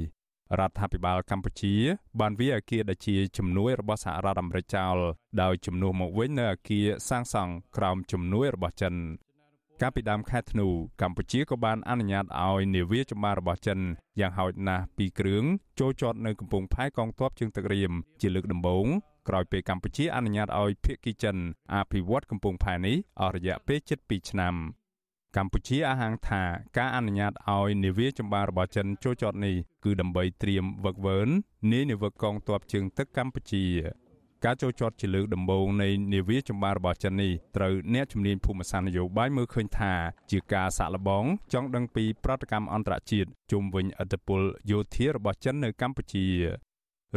[0.58, 1.74] រដ្ឋាភិបាលកម្ពុជា
[2.20, 4.96] បានវាអគារដែលជាជំនួយរបស់សហរដ្ឋអាមេរិកចោល
[5.42, 8.94] ដោយជំនួសមកវិញនៅអគារសាងសង់ក្រោមជំនួយរបស់ចិន
[9.82, 10.68] កាលពីដើមខែធ្នូ
[11.02, 13.78] កម្ពុជាក៏បានអនុញ្ញាតឲ្យនាវាចម្បាំងរបស់ចិន
[14.20, 15.44] យ៉ាងហោចណាស់2គ្រឿង
[15.78, 18.86] ចូលចតនៅកំពង់ផែកងទ័ពជើងទឹករៀមជាលើកដំបូង
[19.28, 21.36] ក្រោយពេលកម្ពុជាអនុញ្ញាតឲ្យភៀកគីចិន
[21.74, 24.54] អភិវឌ្ឍកំពង់ផែនេះអស់រយៈពេលជិត2ឆ្នាំ
[25.36, 26.42] កម្ពុជាអះអាងថា
[26.78, 33.64] ការអនុញ្ញាតឲ្យនាវាចម្បាំងរបស់ចិនចូលចតនេះគឺដើម្បីត្រៀមវឹកវើនានាវិកកងទ័ពជើងទឹកកម្ពុជា
[34.44, 39.92] ការចូលចតជាលើកដំបូងនៃនាវាចម្បាំងរបស់ចិននេះត្រូវអ្នកជំនាញភូមិសាស្ត្រនយោបាយមើលឃើញថា
[40.30, 46.26] ជាការសាក់លបងចង់ដឹងពីប្រតិកម្មអន្តរជាតិជុំវិញអធិបុលយោធារបស់ចិននៅកម្ពុជា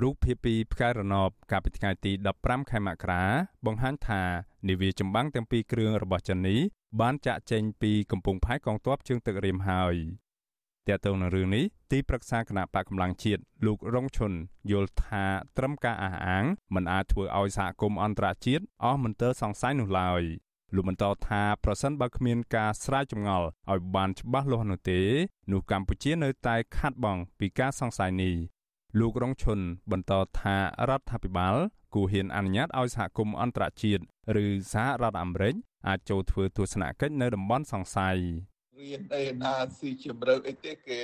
[0.01, 3.23] រូបភាពពីផ្កាយរណបកាលពីថ្ងៃទី15ខែមករា
[3.65, 4.21] បង្ហាញថា
[4.69, 6.59] នាវាចម្បាំងទាំងពីរគ្រឿងរបស់ចិននេះ
[7.01, 9.95] បានចាក់ចេញពីកំពង់ផែកងទ័ពជើងទឹករៀមហើយ
[10.87, 14.31] តើតើនៅរឿងនេះទីប្រឹក្សាគណៈបកកម្លាំងជាតិលោករងឈុន
[14.71, 15.25] យល់ថា
[15.57, 20.23] ត្រឹមការអះអាងមិនអាចធ្វើឲ្យសហគមន៍អន្តរជាតិអស់មន្ទិលសង្ស័យនោះឡើយ
[20.75, 25.01] លោកបន្តថាប្រសិនបើគ្មានការស្រាវចម្ងល់ឲ្យបានច្បាស់លាស់នោះទេ
[25.51, 28.35] នោះកម្ពុជានៅតែខាត់បងពីការសង្ស័យនេះ
[28.99, 29.59] លោករងឈុន
[29.91, 30.55] បន្តថា
[30.89, 31.55] រដ្ឋាភិបាល
[31.93, 34.03] គួរហ៊ានអនុញ្ញាតឲ្យសហគមន៍អន្តរជាតិ
[34.43, 35.55] ឬសហរដ្ឋអាមេរិក
[35.87, 38.17] អាចចូលធ្វើទស្សនកិច្ចនៅតំបន់សង្ស័យ
[38.79, 41.01] រៀនអីណាស៊ីជម្រៅអីទេគេ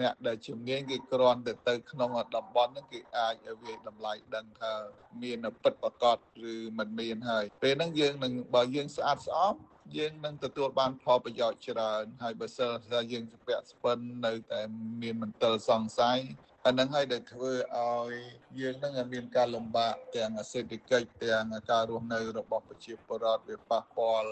[0.00, 4.72] អ្នកដែលជំនាញគេគ្រាន់តែទៅក្នុងតំបន់ហ្នឹងគេអាចវាតម្លៃដឹងថា
[5.22, 6.16] មានពិតប្រកប
[6.52, 9.54] ឬមិនមានហើយពេលហ្នឹងយើងនឹងបើយើងស្អាតស្អំ
[9.96, 14.60] យើងនឹងទទួលបានផលប្រយោជន៍ច្រើនហើយបើសិនថាយើងស្ពាក់ស្ពិននៅតែ
[15.02, 16.18] មានមន្ទិលសង្ស័យ
[16.66, 18.12] អានឹងហើយដែលធ្វើឲ្យ
[18.60, 24.30] យើងនឹងមានការលំបាកទាំងសេដ្ឋកិច្ចទាំងការរស់នៅរបស់ប្រជាពលរដ្ឋវាប៉ះពាល់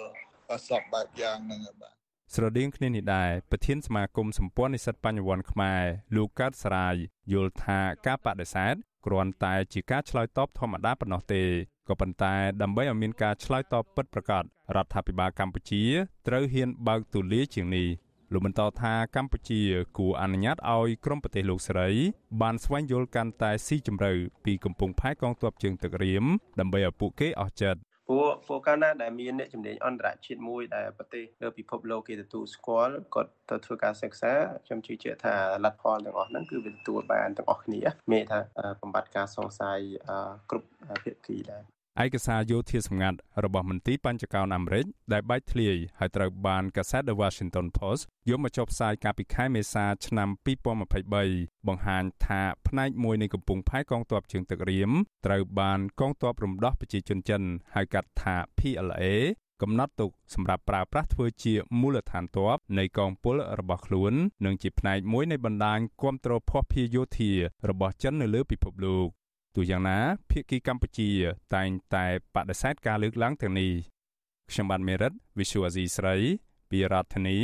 [0.69, 2.00] សពបែបយ៉ាងហ្នឹងបាទ
[2.35, 5.83] ស្រដៀងគ្នានេះដែរប្រធានសមាគមសម្ព័ន្ធនិស្សិតបញ្ញវន្តខ្មែរ
[6.17, 6.95] លោកកើតសរាយ
[7.33, 8.75] យល់ថាការបដិសេធ
[9.07, 11.43] គ្រាន់តែជាការឆ្លើយតបធម្មតាប៉ុណ្ណោះទេ
[11.89, 14.43] ក៏ប៉ុន្តែដើម្បីឲ្យមានការឆ្លើយតបពិតប្រាកដ
[14.77, 15.83] រដ្ឋាភិបាលកម្ពុជា
[16.29, 17.89] ត្រូវហ៊ានបើកទូលាយជាងនេះ
[18.33, 19.61] លោកបន្តថាកម្ពុជា
[19.99, 21.91] គួរអនុញ្ញាតឲ្យក្រមប្រទេសលោកសេរី
[22.41, 24.13] បានស្វែងយល់កាន់តែស៊ីជម្រៅ
[24.45, 26.25] ពីកំពង់ផែកងទ័ពជើងទឹករៀម
[26.61, 27.81] ដើម្បីឲ្យពួកគេអស់ចិត្ត
[28.13, 34.33] ព្រោះព្រោះកាលណាដែលមានអ្នកជំនាញអន្តរជាតិមួយដែលប្រទេសលើពិភពលោកគេទទួលស្គាល់គាត់ទៅធ្វើការសិក្សា
[34.67, 37.81] ខ្ញុំជឿជាក់ថាលទ្ធផលទាំងអស់ហ្នឹងគឺវាទទួលបានទាំងអស់គ្នា
[38.13, 38.41] មានថា
[38.81, 39.79] បំបត្តិការសង្ស័យ
[40.51, 40.69] គ្រប់
[41.05, 41.63] ភាគីដែរ
[42.05, 50.29] ឯកសារយោធាសម្ងាត់របស់មន្ទីរបញ្ចកោណអាមេរិកដែលបែកធ្លាយហើយត្រូវបានកាសែត The Washington Post យកមកចុះផ្សាយកាលពីខែមេសាឆ្នាំ
[50.99, 54.91] 2023បង្ហាញថាផ្នែកមួយនៃកំពង់ផែកងទ័ពជើងទឹករៀម
[55.27, 57.43] ត្រូវបានកងទ័ពរំដោះប្រជាជនចិន
[57.75, 59.05] ហៅកាត់ថា PLA
[59.63, 64.13] កំណត់ទុកសម្រាប់ប្រើប្រាស់ធ្វើជាមូលដ្ឋានទ័ពនៃកងពលរបស់ខ្លួន
[64.45, 67.33] និងជាផ្នែកមួយនៃបណ្ដាញគ្រប់គ្រងភស្តុភារយោធា
[67.69, 69.20] របស់ចិននៅលើពិភពលោក
[69.55, 69.99] ទោះយ៉ាងណា
[70.31, 71.11] ភាគីកម្ពុជា
[71.55, 73.73] តែងតែបដិសេធការលើកឡើងទាំងនេះ
[74.51, 76.17] ខ្ញុំបាទមេរិត Visual Asia ស្រី
[76.71, 77.37] ពីរដ្ឋធានី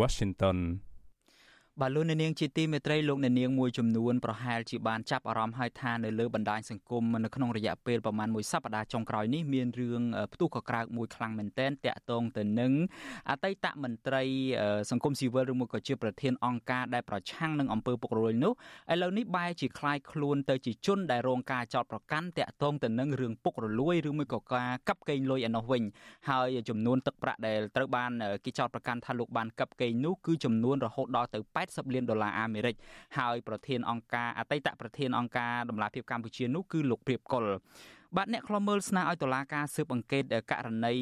[0.00, 0.58] Washington
[1.81, 10.01] បាទលោកអ្នកនាងជាទីមេត្រីលោកអ្នកនាងមួយចំនួនប្រហែលជាបានចាប់អារម្មណ៍ហើយថានៅលើបណ្ដាញសង្គមនៅក្នុងរយៈពេលប្រមាណមួយសប្តាហ៍ចុងក្រោយនេះមានរឿង
[10.33, 12.71] ផ្ទុះកក្រើកមួយខ្លាំងមែនទែនតាក់ទងទៅនឹង
[13.29, 14.23] អតីតមន្ត្រី
[14.91, 18.53] សង្គមស៊ីវិលឬមួយក៏ជាប្រធានអង្គការដែលប្រឆាំងនឹងអំពើពុករលួយនោះ
[18.93, 25.83] ឥឡូវនេះបែរជាคล้ายខ្លួនទៅជាជនដែលរងការចោទប្រកាន់តាក់ទងទៅនឹងរឿងពុករលួយឬមួយក៏ការកាប់កេងលុយឯនោះវិញ
[26.29, 28.11] ហើយចំនួនទឹកប្រាក់ដែលត្រូវបាន
[28.45, 31.39] គេចោទប្រកាន់ថាលោកបានកាប់កេងនោះគឺចំនួនរហូតដល់ទៅ
[31.76, 32.74] 80លានដុល្លារអាមេរិក
[33.18, 37.44] ហើយប្រធានអង្គការអតីតប្រធានអង្គការដំឡាភិបកម្ពុជានោះគឺលោកព្រៀបកុល
[38.16, 40.94] បាទអ្នកខ្លមើលស្នើឲ្យតុលាការស៊ើបអង្កេតករណី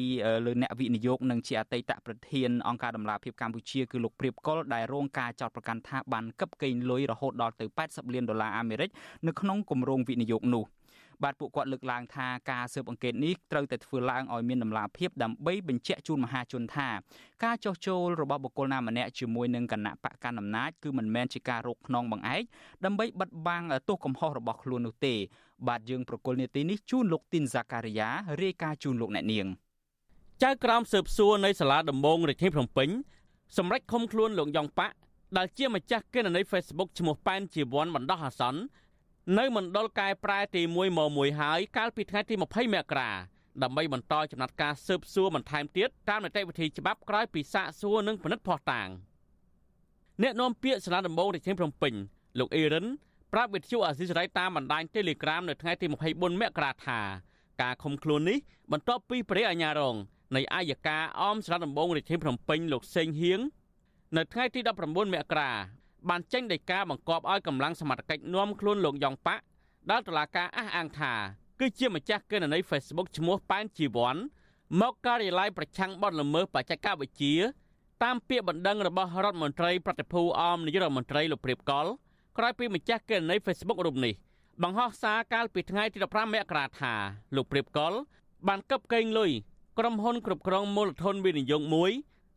[0.45, 8.89] លើអ្នកវិនិយោគនិងជាអតីតប្រធានអង្គការដំឡាភិបកម្ពុជាគឺលោកព្រៀបកុលដែលរងការចោទប្រកាន់ថាបានកឹបកេងលុយរហូតដល់ទៅ80លានដុល្លារអាមេរិក
[9.27, 10.65] នៅក្នុងគម្រោងវិនិយោគនោះ។
[11.23, 16.89] បាទពួកគាត់លើកឡើងថាការស៊ើបអង្កេតនេះត្រូវតែធ្វើឡើងឲ្យមានដំណាភៀបដើម្បីបញ្ជាក់ជូនមហាជនថា
[17.43, 22.43] ការចោះចូលរបស់បុគ្គលណាម្នាក់ជាមួយនឹងគណៈបកកណ្ដាលអំណាចគឺមិនមែនជាការរកខ្នងបង្អែក
[22.85, 25.15] ដើម្បីបិទបាំងទោសកំហុសរបស់ខ្លួននោះទេ
[25.67, 28.09] បាទយើងប្រកុលនេតិនេះជូនលោកទីនហ្សាការីយ៉ា
[28.41, 29.47] រាយការណ៍ជូនលោកអ្នកនាង
[30.43, 32.89] ចៅក្រមស៊ើបសួរនៃសាលាដំបងរាជធានីភ្នំពេញ
[33.57, 34.95] សម្រេចឃុំខ្លួនលោកយ៉ងប៉ាក់
[35.37, 38.61] ដែលជាម្ចាស់គណនី Facebook ឈ្មោះប៉ែនជីវ័នបណ្ដោះអាសន្ន
[39.35, 43.11] នៅមណ្ឌលកែប្រែទី1មក1ហើយកាលពីថ្ងៃទី20មករា
[43.63, 48.89] ដើម្បីបន្តចំណាត់ការស៊ើបសួរបន្ថែមទៀតតាមនីតិវិធីច្បាប់ក្រោយពីសាកសួរនិងពិនិត្យភស្តុតាង
[50.21, 51.93] អ្នកនាំពាក្យសាលាដំបងរាជធានីភ្នំពេញ
[52.39, 52.85] លោកអេរិន
[53.33, 56.99] ប្រាប់វិទ្យុអាស៊ីសេរីតាមបណ្ដាញ Telegram នៅថ្ងៃទី24មករាថា
[57.61, 58.37] ការឃុំខ្លួននេះ
[58.71, 59.95] បន្ទាប់ពីព្រះអាជ្ញារង
[60.35, 63.39] នៃអាយកាអមសាលាដំបងរាជធានីភ្នំពេញលោកសេងហៀង
[64.17, 65.51] នៅថ្ងៃទី19មករា
[66.09, 69.43] បានចេញដីកាបង្គាប់ឲ្យកម្លាំងសមត្ថកិច្ចនាំខ្លួនលោកយ៉ងប៉ាក់
[69.89, 71.13] ដែលតុលាការអះអាងថា
[71.59, 74.15] គឺជាម្ចាស់គណនី Facebook ឈ្មោះប៉ែនជីវ័ន
[74.81, 77.35] មកការិយាល័យប្រឆាំងបទល្មើសបច្ចេកវិទ្យា
[78.03, 81.85] តាមពាក្យបណ្ដឹងរបស់រដ្ឋមន្ត្រីប្រតិភូអមនាយករដ្ឋមន្ត្រីលោកព្រៀបកុល
[82.37, 84.13] ក្រោយពីម្ចាស់គណនី Facebook រូបនេះ
[84.63, 86.93] បង្ហោះសារកាលពីថ្ងៃទី15មករាថា
[87.35, 87.93] លោកព្រៀបកុល
[88.47, 89.31] បានកឹបកេងលុយ
[89.79, 91.91] ក្រុមហ៊ុនគ្រប់គ្រងមូលធនវិនិយោគមួយ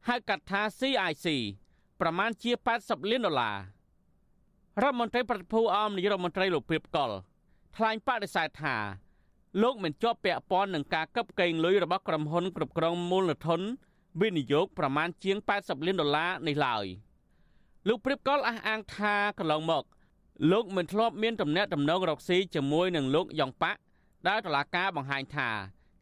[0.08, 1.26] ហៅកាត់ថា CIC
[2.00, 3.56] ប្រមាណជា80លានដុល្លារ
[4.82, 7.10] រដ្ឋមន្ត្រីប្រតិភូអមនាយករដ្ឋមន្ត្រីលោកព្រៀបកុល
[7.76, 8.76] ថ្លែងបដិសេធថា
[9.62, 13.60] លោកមិនជាប់ពាក់ព័ន្ធនឹងការកឹបកេងលុយរបស់ក្រុមហ៊ុនគ្រប់គ្រងមូលធន
[14.20, 16.84] វិនិយោគប្រមាណជាង80លានដុល្លារនេះឡើយ
[17.88, 19.84] លោកព្រៀបកុលអះអាងថាកន្លងមក
[20.52, 23.80] លោកមិនធ្លាប់មានទំនាក់ទំនងរកស៊ីជាមួយនឹងលោកយ៉ងប៉ាក់
[24.28, 25.48] ដែលតឡាការបង្ហាញថា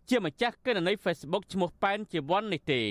[0.08, 2.82] ជាម្ចាស់គណនី Facebook ឈ្មោះប៉ែនជីវ័ននេះទេ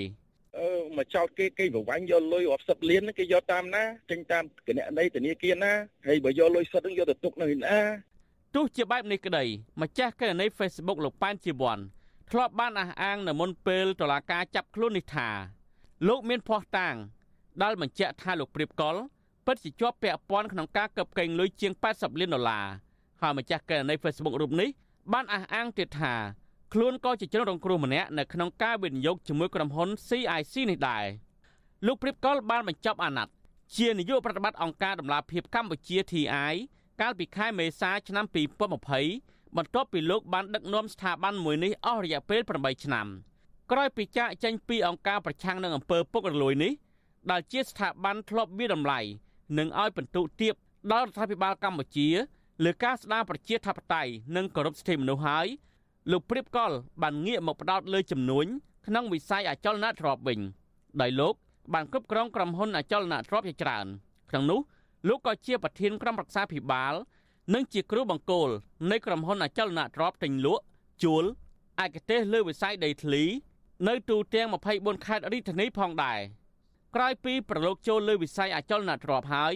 [0.98, 5.74] មកចោតគេគេប្រវាញ់យកលុយរាប់សិបលានគេយកតាមណាចេញតាមគណនីធនាគារណា
[6.08, 7.78] ហើយបើយកលុយសុទ្ធនឹងយកទៅទុកនៅណា
[8.56, 9.44] ទោះជាបែបនេះក្តី
[9.82, 11.80] ម្ចាស់គណនី Facebook លោកប៉ែនជីវ័ន
[12.32, 15.30] ធ្លាប់បានអះអាងនៅមុនពេលតុលាការចាប់ខ្លួននេះថា
[16.08, 16.96] លោកមានភ័ស្តុតាង
[17.64, 18.96] ដែលបញ្ជាក់ថាលោកព្រៀបកុល
[19.46, 22.66] ពិតជាជាប់ពាក់ព័ន្ធក្នុងការកឹបកេងលុយជាង80លានដុល្លារ
[23.22, 24.70] ហើយម្ចាស់គណនី Facebook រូបនេះ
[25.14, 26.14] បានអះអាងទៀតថា
[26.74, 31.06] ខ្លួនក៏ជាជនរងគ្រោះម្នាក់នៅក្នុងការវិនិយោគជាមួយក្រុមហ៊ុន CIC នេះដែរ
[31.86, 33.34] លោកព្រៀបកុលបានបញ្ចប់អាណត្តិ
[33.78, 36.54] ជានាយកប្រតិបត្តិអង្គការដំឡាភិបកម្ពុជា TI
[37.02, 38.26] កាលពីខែមេសាឆ្នាំ
[38.92, 43.08] 2020បន្ទាប់ពីលោកបានដឹកនាំស្ថាប័នមួយនេះអស់រយៈពេល8ឆ្នាំ
[43.72, 46.74] ក្រោយពីចាកចេញពីអង្គការប្រឆាំងនឹងអំពើពុករលួយនេះ
[47.32, 49.00] ដែលជាស្ថាប័នធ្លាប់វាតម្លៃ
[49.58, 50.54] និងឲ្យបន្ទុកទៀប
[50.92, 52.10] ដល់រដ្ឋាភិបាលកម្ពុជា
[52.64, 55.48] លើការស្ដារប្រជាធិបតេយ្យនិងគោរពសិទ្ធិមនុស្សហើយ
[56.12, 58.46] លោកព្រៀបកុលបានងាកមកផ្ដោតលើចំនួន
[58.88, 60.40] ក្នុងវិស័យអចលនទ្រព្យវិញ
[61.02, 61.34] ដោយលោក
[61.74, 63.86] បានគ្រប់គ្រងក្រុមហ៊ុនអចលនទ្រព្យជាច្រើន
[64.30, 64.60] ក្នុងនោះ
[65.08, 66.94] លោកក៏ជាប្រធានក្រុមប្រឹក្សាភិបាល
[67.54, 68.50] និងជាគ្រូបង្គោល
[68.92, 70.64] នៃក្រុមហ៊ុនអចលនទ្រព្យទិញលក់
[71.04, 71.24] ជួល
[71.84, 73.24] ឯកទេសលើវិស័យដីធ្លី
[73.88, 76.20] នៅទូទាំង24ខេត្តរាជធានីផងដែរ
[76.96, 79.54] ក្រោយពីប្រឡូកចូលលើវិស័យអចលនទ្រព្យហើយ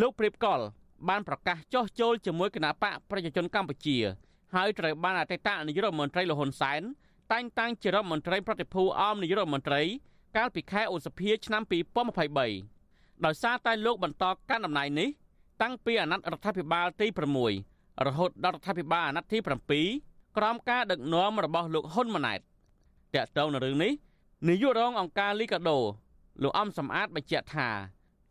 [0.00, 0.60] លោកព្រៀបកុល
[1.08, 3.98] បានប្រកាសចោះចូលជាមួយគណៈបកប្រជាជនកម្ពុជា
[4.54, 6.82] ហើយត្រូវបានអតីតនាយករដ្ឋមន្ត្រីលហ៊ុនសែន
[7.32, 9.82] តែងតាំងជារដ្ឋមន្ត្រីប្រតិភូអមនាយករដ្ឋមន្ត្រី
[10.36, 11.62] កាលពីខែឧសភាឆ្នាំ
[12.44, 15.08] 2023ដោយសារតែលោកបន្តកាន់តំណែងនេះ
[15.62, 17.06] តាំងពីអាណត្តិរដ្ឋាភិបាលទី
[17.56, 19.38] 6រហូតដល់រដ្ឋាភិបាលអាណត្តិទី
[19.88, 22.40] 7ក្រោមការដឹកនាំរបស់លោកហ៊ុនម៉ាណែត
[23.14, 23.92] តកតងនឹងរឿងនេះ
[24.48, 25.78] នាយករងអង្គការលីកាដូ
[26.42, 27.68] លោកអំសំអាតបញ្ជាក់ថា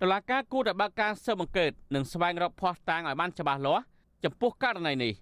[0.01, 3.83] តឡាការគួរតែបើកការស៊ើបអង្កេតនិងស្វែងរកភស្តុតាងឲ្យបានច្បាស់លាស់
[4.23, 5.13] ចំពោះករណីនេះ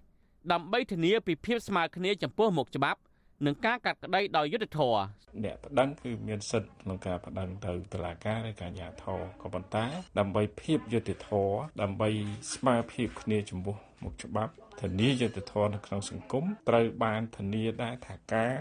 [0.52, 3.00] ដើម្បីធានាពីភាពស្មើគ្នាចំពោះមុខច្បាប់
[3.46, 5.00] និងការកាត់ក្តីដោយយុត្តិធម៌
[5.44, 9.84] អ្នកប្តឹងគឺមានសិទ្ធិក្នុងការប្តឹងទៅតុលាការឬការយ៉ាធរក៏ប៉ុន្តែ
[10.18, 12.08] ដើម្បីភាពយុត្តិធម៌ដើម្បី
[12.54, 18.52] ស្មើភាពគ្នាចំពោះមុខច្បាប់ ធានាយុត្តិធម៌នៅក្នុងសង្គមត្រូវបានធានាដែរថាការ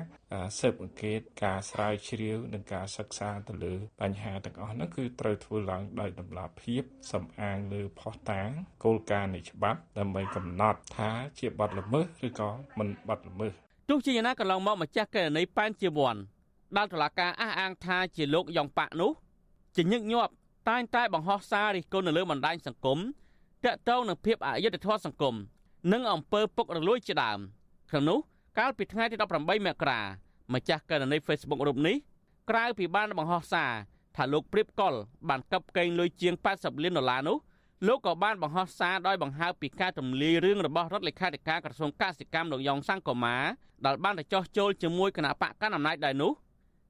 [0.60, 8.50] ស៊ើបអង្កេតការស្រាវជ្រាវនិងការសិក្សាទៅលើបញ្ហាទាំងអស់នោះគឺត្រូវធ្វើឡើងដោយតម្លាភាពសំអាងលើផុសតាង
[8.84, 12.50] គោលការណ៍នៃច្បាប់ដើម្បីកំណត់ថាជាបទល្មើសឬក៏
[12.80, 13.54] មិនបទល្មើស
[13.90, 16.16] ទោះជាយ៉ាងណាកន្លងមកម្ចាស់ករណីប៉ែនជាវ័ន
[16.78, 19.12] ដែលតុលាការអះអាងថាជាលោកយ៉ងប៉ាក់នោះ
[19.76, 20.32] ជាញឹកញាប់
[20.70, 23.00] តែងតែបង្ហោះសាររិះគន់នៅលើបណ្ដាញសង្គម
[23.66, 25.36] តាក់ទងនឹងភាពអយុត្តិធម៌សង្គម
[25.92, 27.40] និងអំពើពុករលួយជាដើម
[27.90, 28.20] ក្នុងនោះ
[28.58, 30.02] កាលពីថ្ងៃទី18មករា
[30.54, 31.96] ម្ចាស់ករណី Facebook រូបនេះ
[32.50, 33.72] ក្រៅពីបានបង្ហោះសារ
[34.16, 34.94] ថាលោកព្រៀបកុល
[35.30, 37.38] បានកັບកេងលុយជាង80លានដុល្លារនោះ
[37.88, 43.36] លោកក៏បានបង្ហោះសារដោយបង្ហើបពីការទម្លាយរឿងរបស់រដ្ឋលេខាធិការក្រសួងកសិកម្មលោកយ៉ងសង្គមា
[43.86, 46.32] ដែលបានទៅចោះចូលជាមួយគណៈបកកណ្ដាលអំណាចដែរនោះ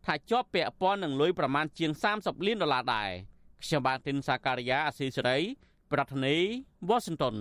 [0.05, 3.09] ថាជាប់ពាក់ព័ន្ធនឹងលុយប្រមាណជាង30លានដុល្លារដែរ
[3.63, 5.37] ខ្ញុំបាទទីនសាការីយ៉ាអស៊ីសេរី
[5.91, 6.45] ប្រធានាធិ
[6.89, 7.35] បតី Washington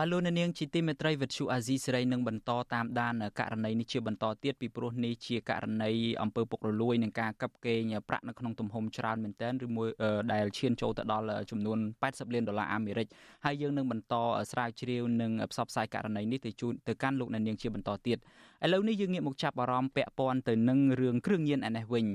[0.00, 5.90] បាទលោកនាងជាទីមេត្រីវិទ្យុអាស៊ីសេរីនឹងបន្តតាមដានករណីនេះជាបន្តទៀតពីព្រោះនេះជាករណី
[6.22, 9.88] អំពើពុករលួយនឹងការកັບកេងប្រាក់នៅក្នុងទំហំច្រើនមែនទែនឬមួយ
[10.32, 13.06] ដែលឈានចូលទៅដល់ចំនួន80លានដុល្លារអាមេរិក
[13.44, 14.14] ហើយយើងនឹងបន្ត
[14.50, 18.18] ស្រាវជ្រាវនិងផ្សព្វផ្សាយករណីនេះទៅជូនទៅកាន់លោកនាងជាបន្តទៀត
[18.64, 22.06] ឥឡូវនេះយើងងាកមកចាប់អារម្មណ៍ពាក់ព័ន្ធទៅនឹងរឿងគ្រឿងញៀនឯនេះវិញ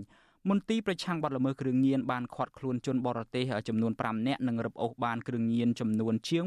[0.50, 6.46] មន្ទីរប្រឆាំងបទល្មើសគ្រឿងញៀនបានឃាត់ខ្លួនជនបរទេសចំនួន5នាក់និងរឹបអូសបានគ្រឿងញៀនចំនួនជាង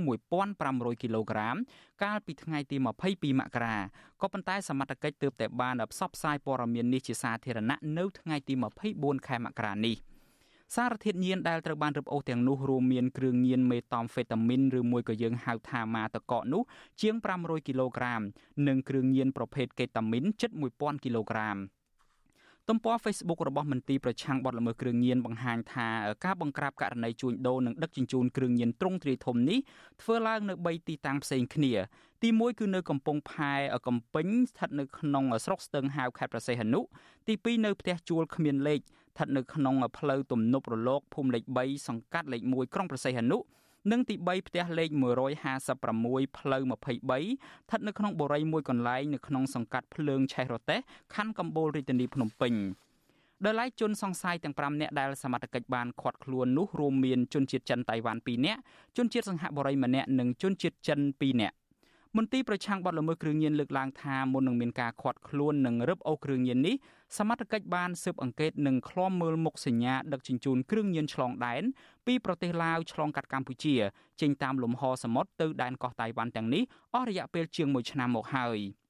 [0.50, 1.56] 1500គីឡូក្រាម
[2.02, 3.76] កាលពីថ្ងៃទី22មករា
[4.22, 8.54] ក៏ប៉ុន្តែសមត្ថកិច្ចទើបតែបានផ្សព្វផ្សាយព័ត៌មាននេះជាសាធារណៈនៅថ្ងៃទី
[8.90, 9.96] 24ខែមករានេះ
[10.74, 16.62] សារធាតុញៀនដែលត្រូវបានរឹបអូសទាំងនោះរួមមានគ្រឿងញៀនមេតាំហ្វេតាមីនឬមួយក៏យើងហៅថាម៉ាតកកនោះ
[17.00, 18.20] ជាង500គីឡូក្រាម
[18.68, 21.58] និងគ្រឿងញៀនប្រភេទកេតាមីនជិត1000គីឡូក្រាម
[22.70, 25.88] ទំព័រ Facebook របស់មន្ទីរប្រឆាំងបទល្មើសគ្រឿងញៀនបង្ហាញថា
[26.24, 29.58] ការបង្ក្រាបករណីជួញដូរនិងដឹកជញ្ជូនគ្រឿងញៀនទ្រង់ទ្រាយធំនេះ
[30.02, 31.72] ធ្វើឡើងនៅ3ទីតាំងផ្សេងគ្នា
[32.22, 33.52] ទី1គឺនៅកំពង់ផែ
[33.86, 36.80] កំពេញស្ថិតនៅក្នុងស្រុកស្ទឹងហាវខេត្តប្រសេះហនុ
[37.26, 43.38] ទី2នៅផ្ទះជួលគ្មានលេខស្ថិតនៅក្នុងផ្លូវទំនប់រលកភូមិលេខ3សង្កាត់លេខ1ក្រុងប្រសេះហនុ
[43.90, 44.90] និងទី3ផ្ទះលេខ
[45.64, 50.78] 156ផ្លូវ23ស្ថិតនៅក្នុងបូរីមួយកន្លែងនៅក្នុងសង្កាត់ភ្លើងឆេះរទេះ
[51.14, 52.54] ខណ្ឌកំពូលរាជធានីភ្នំពេញ
[53.44, 58.60] ដោយឡែកជនសង្ស័យទាំង5នាក់ដែលសមត្ថកិច្ចបានឃាត់ខ្លួននោះរួមមានជនជាតិចិនតៃវ៉ាន់2នាក់
[58.96, 61.56] ជនជាតិសង្ហបុរីម្នាក់និងជនជាតិចិន2នាក់
[62.16, 66.74] មន្ទីរប្រឆាំងបទល្មើសគ្រឿងញៀនលើកឡើងថាមុននឹងមានការឃាត់ខ្លួននិងរឹបអូសគ្រឿងញៀននេះ
[67.18, 71.62] សមត្ថកិច្ចបានស៊ើបអង្កេតនិងឃ្លាំមើលមុខសញ្ញាដឹកជញ្ជូនគ្រឿងញៀនឆ្លងដែន
[72.06, 73.74] ពីប្រទេសឡាវឆ្លងកាត់កម្ពុជា
[74.20, 76.62] ចេញតាមលំហសមុទ្រទៅដែនកោះតៃវ៉ាន់ទាំងនេះ
[76.94, 78.58] អស់រយៈពេលជាង1ឆ្នាំមកហើយ។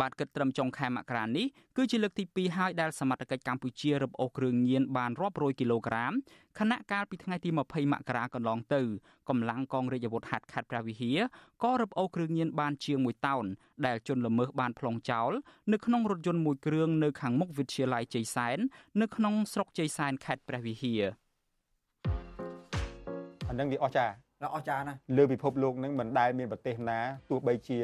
[0.00, 6.12] បាទគិតត្រឹមចុងខែមករានេះគឺជាលើកទី2ហើយដែលសមត្ថកិច្ចកម្ពុជារឹបអូសគ្រឿងញៀនបានរាប់រយគីឡូក្រាម
[6.58, 8.82] ខណៈកាលពីថ្ងៃទី20មករាកន្លងទៅ
[9.28, 11.18] កម្លាំងកងរាជអាវុធហត្ថខេត្តព្រះវិហារ
[11.62, 13.44] ក៏រឹបអូសគ្រឿងញៀនបានជាង1តោន
[13.86, 15.32] ដែលជនល្មើសបានប្លង់ចោល
[15.72, 18.58] នៅក្នុងរថយន្តមួយគ្រឿងនៅខាងមុខវិទ្យាល័យជ័យសែន
[19.00, 21.02] នៅក្នុងស្រុកជ័យសែនខេត្តព្រះវិហារ
[23.48, 24.14] អានឹងវាអស្ចារ្យ
[24.54, 26.98] អស្ចារ្យណាលើពិភពលោកនឹងមិនដែលមានប្រទេសណា
[27.30, 27.78] ទោះបីជា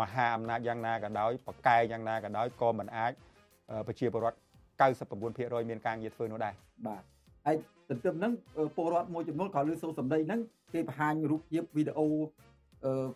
[0.00, 3.12] មហាអំណាចយ៉ាងណាក៏ដោយប្រកែកយ៉ាងណាក៏ដោយក៏មិនអាច
[3.86, 4.38] ប្រជាពលរដ្ឋ
[4.82, 6.54] 99%មានការងារធ្វើនោះដែរ
[6.86, 7.02] បាទ
[7.46, 7.56] ហើយ
[7.88, 8.32] ទន្ទឹមហ្នឹង
[8.76, 10.40] ពលរដ្ឋមួយចំនួនក៏លើសូរសម្ដីហ្នឹង
[10.74, 12.06] គេបង្ហាញរូបភាពវីដេអូ
[12.84, 13.08] អឺ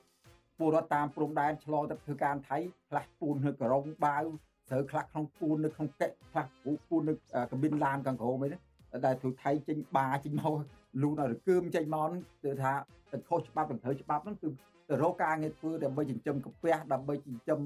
[0.58, 2.56] ពលរដ្ឋតាមព្រំដែនឆ្លងទៅធ្វើការថៃ
[2.90, 4.24] ខ្លះពូននៅក្រុងបាវ
[4.70, 6.46] ត្រូវខ្លះក្នុងពូននៅក្នុងកែខ្លះ
[6.88, 7.14] ពូននៅ
[7.50, 8.62] កាប៊ីនឡានខាងក្រោមអីហ្នឹង
[9.06, 10.54] ដែលធ្វើថៃចេញបាចេញមក
[11.02, 12.72] លូនឲ្យរកើមចេញមកហ្នឹងគឺថា
[13.12, 14.48] ទៅខុសច្បាប់ទៅត្រូវច្បាប់ហ្នឹងគឺ
[14.88, 17.60] ទៅរកការងារធ្វើដើម្បីចិញ្ចឹមកាពះដើម្បីចិញ្ចឹម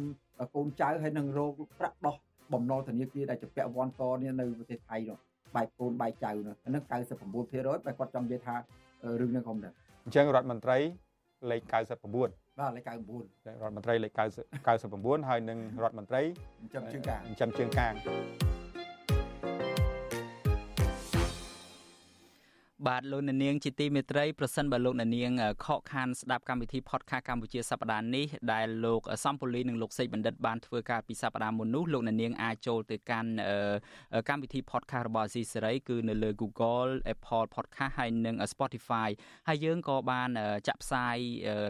[0.54, 2.14] កូនចៅហើយនឹងរកប្រាក់ដោះ
[2.52, 5.18] បំណុលធនាគារដែលជាពាក់វ័នកនេះនៅប្រទេសថៃនោះ
[5.56, 6.82] បែកកូនបែកចៅនោះហ្នឹង
[7.28, 8.54] 99%តែគាត់ចង់និយាយថា
[9.20, 9.72] រឿងនេះខ្ញុំដែរ
[10.04, 10.78] អញ្ចឹងរដ្ឋមន្ត្រី
[11.50, 14.12] លេខ99បាទលេខ99រដ្ឋមន្ត្រីលេខ
[14.72, 18.57] 99ហើយនឹងរដ្ឋមន្ត្រីចិញ្ចឹមជើងកាងចិញ្ចឹមជើងកាង
[22.86, 25.32] បាទលោកអ្នកនាងជាទីមេត្រីប្រសិនបើលោកអ្នកនាង
[25.64, 33.30] ខកខានស្ដាប់កម្មវិធី podcast កម្ពុជាសប្តាហ៍នេះដែលលោកសំពូលីនិងលោកសេកបណ្ឌិតបានធ្វើការពីសប្តាហ៍មុននោះលោកអ្នកនាងអាចចូលទៅកាន់
[34.28, 39.08] កម្មវិធី podcast របស់ Azizi Serai គឺនៅលើ Google Apple Podcast ហើយនិង Spotify
[39.48, 40.28] ហើយយើងក៏បាន
[40.68, 41.16] ចាក់ផ្សាយ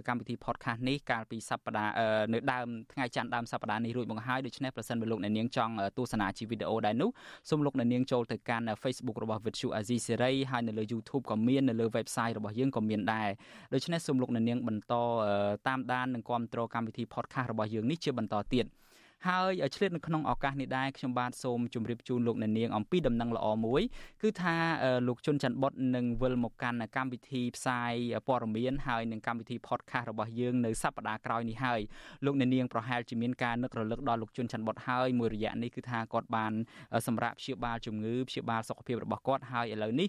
[0.09, 1.92] កម្មវិធី podcast នេះកាលពីសប្តាហ៍
[2.33, 7.11] នៅដើមថ្ងៃច័ន្ទដើមសប្តាហ៍នេះរួចមកហើយដូច្នេះប្រសិនបើលោកអ្នកនាងចង់ទស្សនាជាវីដេអូដែរនោះ
[7.51, 13.29] សូមលោកអ្នកនាងចូលទៅកាន់ Facebook របស់ Vithu Azizi Serai ហើយនៅលើ YouTube ក៏មាននៅលើ website របស់យើងក៏មានដែរ
[13.75, 14.95] ដូច្នេះសូមលោកអ្នកនាងបន្ត
[15.69, 18.67] តាមដាននិងគ្រប់គ្រងកម្មវិធី podcast របស់យើងនេះជាបន្តទៀត
[19.27, 23.83] ហើយឆ្លៀតនៅក្នុងឱកាសនេះដែរខ្ញុំបាទសូមជម្រាបជូនលោកអ្នកនាងអំពីដំណឹងល្អមួយ
[24.23, 24.55] គឺថា
[25.09, 27.95] លោកជុនច័ន្ទបុតនឹងវិលមកកាន់កម្មវិធីផ្សាយ
[28.29, 31.81] ព័ត៌មានហើយនឹងកម្មវិធី podcast របស់យើងនៅសប្តាហ៍ក្រោយនេះហើយ
[32.25, 36.53] លោកអ្នកនាងប្រហែលជាមានការនឹករលឹកដល់លោកជុនច័ន្ទបុតហើយមួយរយៈនេះគឺថាគាត់បាន
[37.07, 40.07] សម្រាប់ព្យាបាលជំងឺព្យាបាលសុខភាពរបស់គាត់ហើយឥឡូវនេ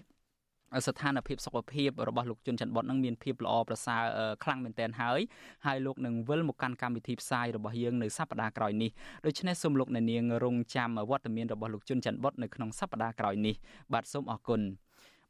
[0.86, 4.02] ស្ថានភាពសុខភាពរបស់លោកជុនច័ន្ទបុតនឹងមានភាពល្អប្រសើរ
[4.44, 5.20] ខ្លាំងមែនទែនហើយ
[5.66, 8.90] ហើយលោកនឹងវិលមកកាន់កម្មវិធីផ្សាយរបស់យើងនៅសប្តាហ៍ក្រោយនេះ
[9.26, 13.54] ដូច្នេះសូមលោកអ្នកនាងរងចាំវត្តមានរបស់លោកជុនច័ន្ទបុតនៅក្នុងសប្តាហ៍ក្រោយនេះ
[13.92, 14.62] បាទសូមអរគុណ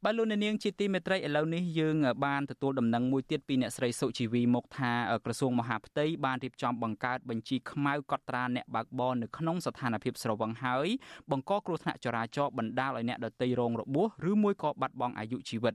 [0.05, 4.93] បាទលោកនាងជាទីមេត្រីឥឡូវនេះយើងបានទទួលដំណឹងមួយទៀតពីអ្នកស្រីសុជីវីមកថា
[5.25, 10.89] ក្រសួងមហាផ្ទៃបានរៀបចំបង្កើតបញ្ជីខ្មៅកត់ត្រាអ្នកបើកបរនៅក្នុងស្ថានភាពស្រវឹងហើយ
[11.31, 15.75] បង្កគ្រោះថ្នាក់ចរាចរណ៍បណ្ដាលឲ្យអ្នកដទៃរងរបួសឬមួយក៏បាត់បង់អាយុជីវិត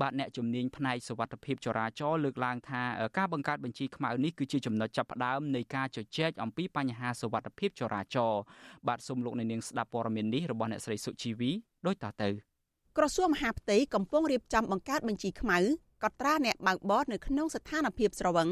[0.00, 2.82] បាទអ្នកជំនាញផ្នែកសុវត្ថិភាពចរាចរណ៍លើកឡើងថា
[3.18, 8.40] ការបង្កើតបញ្ជីខ្មៅនេះគឺជាចំណុចចាប់ផ្ដើមនៃការជជែកអំពីបញ្ហាសុវត្ថិភាពចរាចរណ៍
[8.88, 11.50] បាទសូមលោកអ្នកនាងស្ដាប់ព័ត៌មាននេះរបស់អ្នកស្រីសុជីវី
[11.86, 12.51] ដូចតទៅ
[12.98, 15.58] ក្រសួងមហាផ្ទៃកំពុងរៀបចំបង្កើតបញ្ជីខ្មៅ
[16.02, 18.48] កត់ត្រាអ្នកបើកបរនៅក្នុងស្ថានភាពស្រវឹង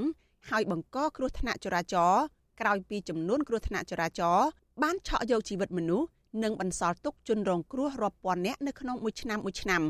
[0.51, 2.23] ហើយបង្កគ្រោះថ្នាក់ចរាចរណ៍
[2.61, 4.47] ក្រោយពីចំនួនគ្រោះថ្នាក់ចរាចរណ៍
[4.83, 6.09] បានឆក់យកជីវិតមនុស្ស
[6.43, 9.83] និងបន្សល់ទុកជនរងគ្រោះរាប់ពាន់នាក់នៅក្នុងមួយឆ្នាំមួយឆ្នាំ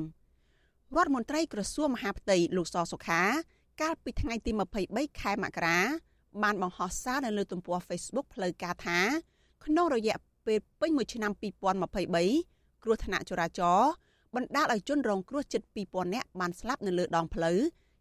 [0.97, 3.23] រដ្ឋមន្ត្រីក្រសួងមហាផ្ទៃលោកសសុខា
[3.81, 4.51] កាលពីថ្ងៃទី
[4.87, 5.79] 23ខែមករា
[6.43, 8.99] បានបង្ហោះសារនៅលើទំព័រ Facebook ផ្លូវការថា
[9.65, 11.33] ក្នុងរយៈពេលពេញមួយឆ្នាំ
[12.09, 13.91] 2023គ្រោះថ្នាក់ចរាចរណ៍
[14.37, 17.59] បណ្ដាលឲ្យជនរងគ្រោះជិត2000នាក់បានស្លាប់នៅលើដងផ្លូវ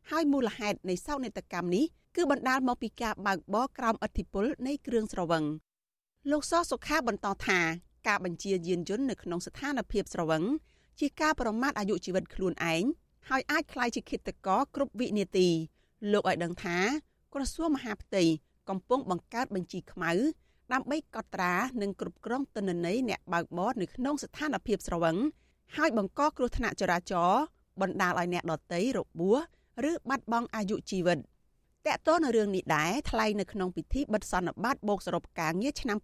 [0.10, 5.44] ហើយមូលហេតុនៃសោកនាដកម្មនេះគឺបណ្ដាលមកពីការបើកបរក្រោមឥទ្ធិពលនៃគ្រឿងស្រវឹង
[6.32, 7.60] លោកសសុខាបន្តថា
[8.08, 10.44] ការបញ្ជាយានយន្តនៅក្នុងស្ថានភាពស្រវឹង
[11.00, 12.84] ជាការប្រមាថអាយុជីវិតខ្លួនឯង
[13.30, 15.48] ហើយអាចក្លាយជាឃាតករគ្រប់វិនាទី
[16.12, 16.78] លោកឲ្យដឹងថា
[17.34, 18.24] ក្រសួងមហាផ្ទៃ
[18.70, 20.12] កំពុងបង្កើតបញ្ជីខ្មៅ
[20.74, 25.18] ដើម្បីកត់ត្រានិងគ្រប់គ្រងទិន្នន័យអ្នកបើកបរនៅក្នុងស្ថានភាពស្រវឹង
[25.78, 27.42] ហើយបង្កគ្រោះថ្នាក់ចរាចរណ៍
[27.82, 29.40] បណ្ដាលឲ្យអ្នកដទៃរបួស
[29.90, 31.20] ឬបាត់បង់អាយុជីវិត។
[31.88, 35.98] តកតនៅរឿងនេះដែរថ្លែងនៅក្នុងពិធីបិទសន្និបាតបូកសរុបការងារឆ្នាំ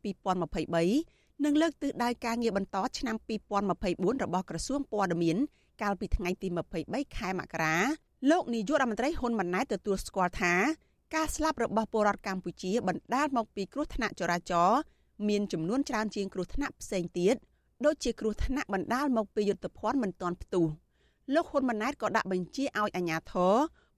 [0.70, 3.16] 2023និងលើកទិសដៅការងារបន្តឆ្នាំ
[3.70, 5.38] 2024របស់ក្រសួងព័ត៌មាន
[5.82, 6.48] កាលពីថ្ងៃទី
[6.82, 7.76] 23ខែមករា
[8.32, 10.54] លោកនាយករដ្ឋមន្ត្រីហ៊ុនម៉ាណែតទទួលស្គាល់ថា
[11.16, 14.80] ការស្លាប់របស់ពលរដ្ឋកម្ពុជាបណ្ដាលមកពីគ្រោះថ្នាក់ចរាចរណ៍
[15.28, 17.36] មានចំនួនច្រើនជាងគ្រោះថ្នាក់ផ្សេងទៀត
[17.84, 20.66] ដូចជាគ្រោះថ្នាក់បណ្ដាលមកពីយុទ្ធភ័ណ្ឌមិនទាន់ផ្ទុះ
[21.34, 23.54] លោកហ៊ុនម៉ាណែតក៏ដាក់បញ្ជាឲ្យអាជ្ញាធរ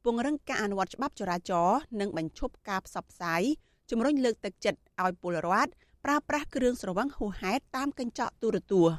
[0.05, 3.41] ពង្រឹងការអនុវត្តច្បាប់ចរាចរណ៍និងបញ្ឈប់ការផ្សព្វផ្សាយ
[3.89, 5.71] ជំរុញលើកទឹកចិត្តឲ្យពលរដ្ឋ
[6.05, 8.95] ប្រើប្រាស់គ្រឿងស្រវឹងហួសហេតុតាមកញ្ចក់ទូរទស្សន៍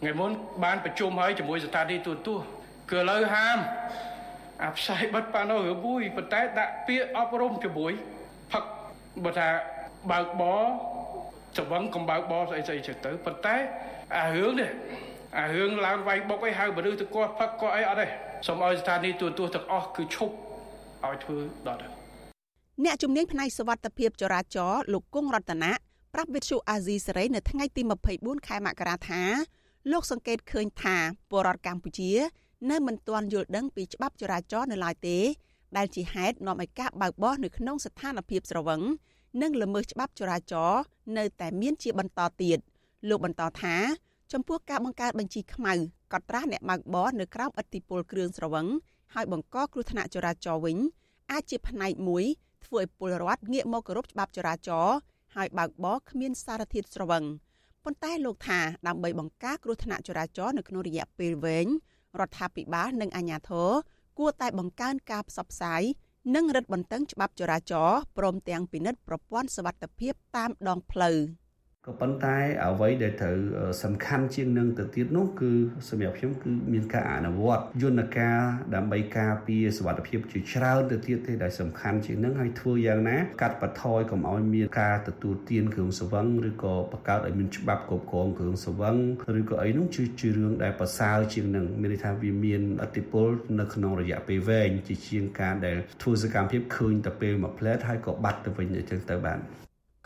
[0.00, 0.30] ថ្ងៃមុន
[0.64, 2.46] បានប្រជុំហើយជាមួយស្ថានីយទូរទស្សន៍
[2.90, 3.58] គឺឥឡូវហាម
[4.62, 7.92] អាផ្សាយបិទប៉ាណូរឿងមួយប៉ុន្តែដាក់ពាក្យអប់រំជាមួយ
[8.52, 8.64] ផឹក
[9.24, 9.48] បើថា
[10.10, 10.62] បើកបរ
[11.56, 13.56] ស្រវឹងកំបើកបរស្អីស្អីចឹងទៅប៉ុន្តែ
[14.16, 14.70] អារឿងនេះ
[15.38, 18.06] អារឿងឡើងវាយបុកអីហៅមនុស្សទៅគាត់ផឹកគាត់អីអត់ទេ
[18.46, 20.34] សូមឲ្យស្ថានីយទូរទស្សន៍ទាំងអស់គឺឈប់
[21.04, 21.88] ឲ្យធ្វើដល់ទៅ
[22.84, 25.72] អ្នកជំនាញផ្នែកសវត្ថភាពចរាចរណ៍លោកគង់រតនា
[26.14, 27.82] ប្រាប់វិទ្យុអាស៊ីសេរីនៅថ្ងៃទី
[28.14, 29.22] 24ខែមករាថា
[29.92, 30.96] លោកសង្កេតឃើញថា
[31.30, 32.12] ពលរដ្ឋកម្ពុជា
[32.70, 35.18] នៅមិនទាន់យល់ដឹងពីច្បាប់ចរាចរណ៍នៅឡើយទេ
[35.76, 38.82] ដែលជាហេតុនាំឲ្យការបើកបរនៅក្នុងស្ថានភាពស្រវឹង
[39.42, 40.82] និងល្មើសច្បាប់ចរាចរណ៍
[41.16, 42.58] នៅតែមានជាបន្តទៀត
[43.08, 43.76] លោកបន្តថា
[44.32, 45.72] ចំពោះការបង្កើតបញ្ជីខ្មៅ
[46.12, 48.66] កត់ត្រាអ្នកបើកបរនៅក្រោមឥទ្ធិពលគ្រឿងស្រវឹង
[49.14, 50.78] ហើយបង្កគ្រោះថ្នាក់ចរាចរណ៍វិញ
[51.32, 52.24] អាចជាផ្នែកមួយ
[52.64, 54.96] ធ្វើឲ្យពលរដ្ឋងាកមកគោរពច្បាប់ចរាចរណ៍
[55.36, 57.24] ហើយបើកបរគ្មានសារធាតុស្រវឹង
[57.84, 61.66] ប៉ុន្តែលោកថាដើម្បីបង្ការគ្រោះថ្នាក់ចរាចរណ៍នៅក្នុងរយៈពេលវែង
[62.20, 63.70] រដ្ឋាភិបាលនិងអាជ្ញាធរ
[64.18, 65.82] គួរតែបង្កើនការផ្សព្វផ្សាយ
[66.34, 71.16] និងរឹតបន្តឹងច្បាប់ចរាចរណ៍ព្រមទាំងពិនិត្យប្រព័ន្ធសុវត្ថិភាពតាមដងផ្លូវ។
[71.88, 73.38] ក៏ប៉ុន្តែអ្វីដែលត្រូវ
[73.82, 75.50] សំខាន់ជាងនឹងទៅទៀតនោះគឺ
[75.88, 78.38] សម្រាប់ខ្ញុំគឺមានការអនុវត្តយន្តការ
[78.74, 88.96] ដើម្បីការពារសុវត្ថិភាពជាច្រើនទៅទៀតទេដែលសំខាន់ជាងនឹងហើយធ្វើយ៉ាងណាកាត់បន្ថយកុំឲ្យមានការទទួលទានគ្រឿងសង្វឹងឬក៏បង្កើតឲ្យមានច្បាប់គ្រប់គ្រងគ្រឿងសង្វឹង
[89.38, 89.86] ឬក៏អីនោះ
[90.20, 93.28] ជារឿងដែលប្រសើរជាងនឹងមានន័យថាវាមានអតិពល
[93.60, 99.40] នៅក្នុងរយៈពេលវែងជាជាងការដែលធ្វើសកម្មភាពឃើញតែពេលមួយផ្លែតហើយក៏បាត់ទៅវិញអញ្ចឹងទៅបាន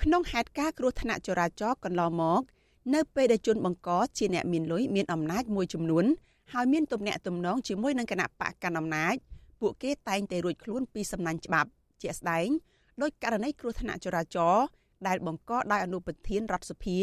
[0.02, 2.42] ក្នុងហេតុការណ៍គ្រោះថ្នាក់ចរាចរណ៍កន្លងមក
[2.94, 3.88] នៅពេលដែលជនបង្ក
[4.18, 6.04] ជាអ្នកមានលុយមានអំណាចមួយចំនួន
[6.52, 9.14] ហើយមានទំនាក់ទំនងជាមួយនឹងគណៈបកកណ្ដាលអំណាច
[9.60, 11.68] ពួកគេតែងតែរួចខ្លួនពីសំណាញ់ច្បាប់
[12.02, 12.48] ជាក់ស្ដែង
[13.02, 14.64] ដោយករណីគ្រោះថ្នាក់ចរាចរណ៍
[15.06, 16.98] ដែលបង្កដោយអនុប្រធានរដ្ឋសភា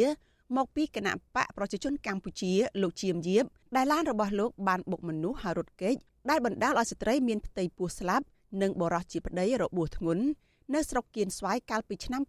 [0.55, 3.43] មកពីគណៈបកប្រជាជនកម្ពុជាលោកជាមយាប
[3.75, 5.95] ដែលឡានរបស់លោកបានបុកមនុស្សហើយរត់គេច
[6.29, 8.25] ដែលបណ្ដាលឲ្យស្ត្រីមានផ្ទៃពោះស្លាប់
[8.61, 10.25] និងបរោះជាប្តីរបួសធ្ងន់
[10.73, 12.21] នៅស្រុកគៀនស្វាយកាលពីឆ្នាំ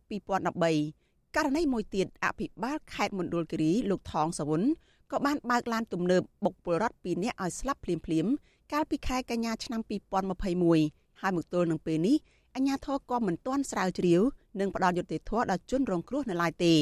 [0.64, 4.62] 2013ករណីមួយទៀតអភិបាលខេត្តមណ្ឌលគិរីលោកថងសវុន
[5.10, 8.32] ក៏បានបើកឡានទំនើបបុកពលរដ្ឋ2នាក់ឲ្យស្លាប់ភ្លាមៗ
[8.72, 12.16] កាលពីខែកញ្ញាឆ្នាំ2021ហើយមកទល់នឹងពេលនេះ
[12.54, 14.20] អាជ្ញាធរក៏មិនទាន់ស្រាវជ្រាវ
[14.60, 16.74] និងផ្ដល់យុត្តិធម៌ដល់ជនរងគ្រោះនៅឡើយទេ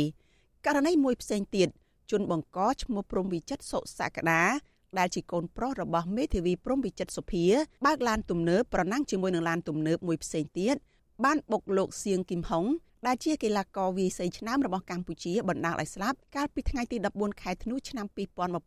[0.66, 1.68] ករណីមួយផ្សេងទៀត
[2.10, 4.42] ជនបង្កឈ្មោះព្រំវិចិត្រសុសក្តា
[4.98, 7.44] ដែលជាកូនប្រុសរបស់មេធាវីព្រំវិចិត្រសុភា
[7.86, 10.76] បើកឡានទំនើបប្រណាំងជាមួយនឹងឡានទំនើបមួយផ្សេងទៀត
[11.22, 12.64] បានបុកលោកសៀងគឹមហុង
[13.06, 18.06] ដែលជាកីឡាករវាយសីឆ្នើមរបស់កម្ពុជាបណ្ដាលឲ្យស្លាប់កាលពីថ្ងៃទី14ខែធ្នូឆ្នាំ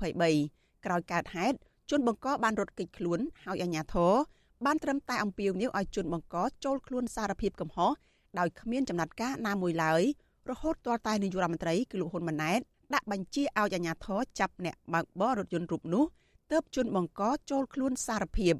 [0.07, 1.57] 2023ក្រោយកើតហេតុ
[1.89, 4.13] ជនបង្កបានរត់គេចខ្លួនហើយអាជ្ញាធរ
[4.65, 6.35] បានត្រឹមតែអំពាវនាវឲ្យជនបង្ក
[6.65, 7.91] ចូលខ្លួនសារភាពកំហុស
[8.39, 10.01] ដោយគ្មានចំណាត់ការណាមួយឡើយ
[10.49, 12.59] រហូតទាល់តែនាយករដ្ឋមន្ត្រីគឺលោកហ៊ុនម៉ាណែត
[12.93, 16.05] ដាក់បញ្ជាឲ្យអាជ្ញាធរចាប់អ្នកបើកបររថយន្តរូបនោះ
[16.51, 18.55] ទើបជនបង្កចូលខ្លួនសារភាព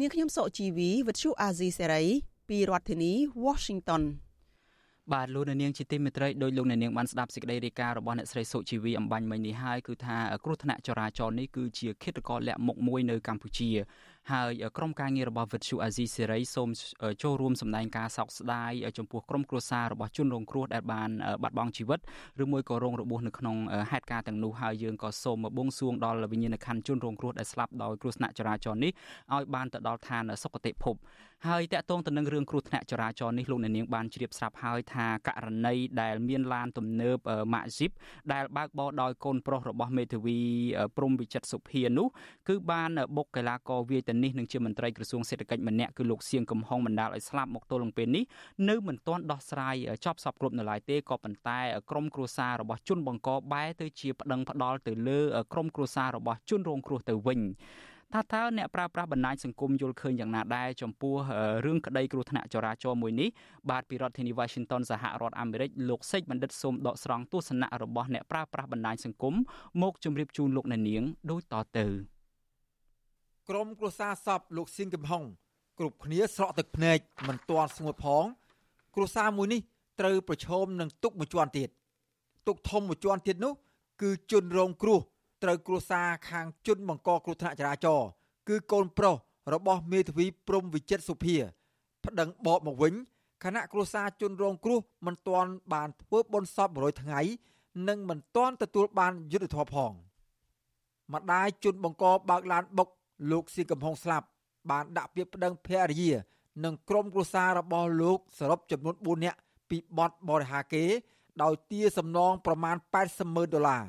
[0.00, 2.04] នាងខ្ញុំសុជីវីវិទ្យុអាស៊ីសេរី
[2.52, 3.12] ពីរដ្ឋធានី
[3.46, 4.02] Washington
[5.12, 13.70] បាទលោកនាងជាទីមេត្រីដោយលោកនាងបានស្ដាប់សេចក្តីរាយការណ៍របស់អ្នកស្រីសុជីវីអំបញ្ញមិញនេះហើយគឺថាគ្រោះថ្នាក់ចរាចរណ៍នេះគឺជាឃាតករលាក់មុខមួយនៅកម្ពុជា
[14.32, 16.68] ហើយក្រុមការងាររបស់វិទ្យុអាស៊ីសេរីសូម
[17.22, 21.10] ចូលរួមសម្ដែងការសោកស្ដាយចំពោះក្រុមគ្រួសាររបស់ជនរងគ្រោះដែលបាន
[21.42, 22.00] បាត់បង់ជីវិត
[22.42, 23.56] ឬមួយក៏រងរបួសនៅក្នុង
[23.90, 28.92] ហេតុការណ៍ទាំងនោះហើយយើងក៏សូមបួងសួងដល់វិញ្ញាណក្ខន្ធជនរងគ្រោះដែលស្លាប់ដោយគ្រោះថ្នាក់ចរាចរណ៍នេះ
[29.34, 30.96] ឲ្យបានទៅដល់ឋានសុគតិភព
[31.48, 37.18] ហើយតកតងទៅនឹងរឿងគ្រោះថ្នាក់ចរាចរណ៍នេះលោកអ្នកនាងបានជ្រាបស្រាប់ហើយថាករណីដែលមានឡានទំនើប
[37.54, 37.90] ម៉ាក់ស៊ីប
[38.32, 40.38] ដែលបើកបរដោយកូនប្រុសរបស់មេធាវី
[40.96, 42.06] ព្រំវិចិត្រសុភានោះ
[42.48, 48.24] គឺបានបុកកីឡាករវាយទៅនេះនឹងជាមន្ត្រីក្រសួងសេដ្ឋកិច្ចម្នាក់គឺលោកសៀងកំហុងបណ្ដាលឲ្យស្លាប់មកទល់នឹងពេលនេះ
[48.68, 55.20] នៅមិនទាន់ដោះស្រាយចប់សពគ្រប់នៅឡើយទេក៏ប៉ុន្តែក្រមគ្រួសាររបស់ជនបង្កបែរទៅជាប្តឹងផ្ដាល់ទៅលើ
[55.52, 57.40] ក្រមគ្រួសាររបស់ជនរងគ្រោះទៅវិញ
[58.14, 61.14] ថាតើអ្នកប្រើប្រាស់បណ្ដាញសង្គមយល់ឃើញយ៉ាងណាដែរចំពោះ
[61.64, 63.28] រឿងក្តីគ្រោះថ្នាក់ចរាចរណ៍មួយនេះ
[63.70, 69.34] បាទពីរដ្ឋធានី Washington សហរដ្ឋអាមេរិកលោកសេចបណ្ឌិតសូមដកស្រង់ទស្សនៈរបស់អ្នកប្រើប្រាស់បណ្ដាញសង្គម
[69.82, 71.86] មកជម្រាបជូនលោកអ្នកនាងដូចតទៅ
[73.48, 75.22] ក្រុមគ្រួសារសពលោកសៀងកំហុង
[75.78, 76.98] គ្រប់គ្នាស្រក់ទឹកភ្នែក
[77.28, 78.24] មិនទាន់ស្ងួតផង
[78.94, 79.60] គ្រួសារមួយនេះ
[80.00, 81.68] ត្រូវប្រឈមនឹងទុកមួយជាន់ទៀត
[82.46, 83.52] ទុកធំមួយជាន់ទៀតនោះ
[84.02, 85.00] គឺជនរងគ្រោះ
[85.42, 88.08] ត្រូវគ្រួសារខាងជនបង្កគ្រោះថ្នាក់ចរាចរណ៍
[88.48, 89.16] គឺកូនប្រុស
[89.54, 91.36] របស់មេធាវីព្រំវិចិត្រសុភា
[92.04, 92.94] ប្តឹងបកមកវិញ
[93.44, 97.20] គណៈគ្រួសារជនរងគ្រោះមិនទាន់បានធ្វើបុណ្យសព100ថ្ងៃ
[97.88, 99.92] និងមិនទាន់ទទួលបានយុត្តិធម៌ផង
[101.14, 102.88] ម្ដាយជនបង្កបើកឡានបុក
[103.30, 104.26] លោកស៊ីកំហុងស្លាប់
[104.70, 106.12] បានដាក់ពាក្យប្តឹងភរិយា
[106.64, 109.38] និងក្រុមគ្រួសាររបស់លោកសរុបចំនួន4នាក់
[109.70, 110.84] ពីបទបរិហាគេ
[111.42, 112.76] ដោយទារសំណងប្រមាណ
[113.06, 113.84] 80ម៉ឺនដុល្លារ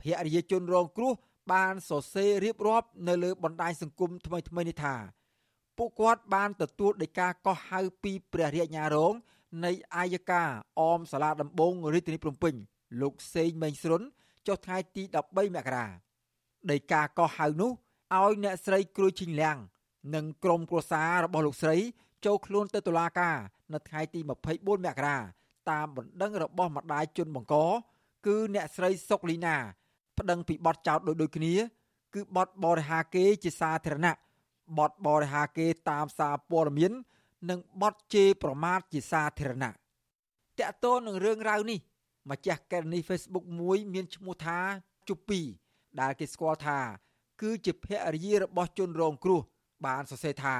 [0.00, 1.12] ភរិយាជនរងគ្រោះ
[1.52, 4.94] បានសរសេររៀបរាប់នៅលើបណ្ដាញសង្គមថ្មីថ្មីនេះថា
[5.78, 9.14] ពួកគាត់បានទទួលដីកាកោះហៅពីព្រះរាជអាជ្ញារង
[9.64, 10.42] នៃអាយកា
[10.80, 12.54] អមសាលាដំបងរាជធានីភ្នំពេញ
[13.00, 14.02] លោកសេងមេងស្រុន
[14.46, 15.86] ចុះថ្ងៃទី13មករា
[16.70, 17.70] ដីកាកោះហៅនោះ
[18.16, 19.56] ឲ្យអ្នកស្រីគ្រួយឈិញលៀង
[20.14, 21.76] និងក្រុមគ្រួសាររបស់លោកស្រី
[22.24, 23.36] ចូលខ្លួនទៅតុលាការ
[23.72, 24.28] នៅថ្ងៃទី24
[24.86, 25.16] មករា
[25.70, 27.56] តាមបណ្ដឹងរបស់ម្ដាយជនបង្ក
[28.26, 29.56] គឺអ្នកស្រីសុកលីណា
[30.19, 31.53] ប្តឹងពីបទចោទដូចដូចគ្នា
[32.13, 34.13] គឺបទបរិហាគេជាសាធារណៈ
[34.77, 36.91] បទបរិហាគេតាមសារព័ត៌មាន
[37.49, 39.73] និងបទជេរប្រមាថជាសាធារណៈត
[40.59, 41.79] កតទៅនឹងរឿងរ៉ាវនេះ
[42.31, 44.59] ម្ចាស់កេរនី Facebook មួយមានឈ្មោះថា
[45.07, 45.39] ជុពី
[45.99, 46.79] ដែលគេស្គាល់ថា
[47.41, 49.41] គឺជាភរិយារបស់ជនរងគ្រោះ
[49.85, 50.57] បានសរសេរថា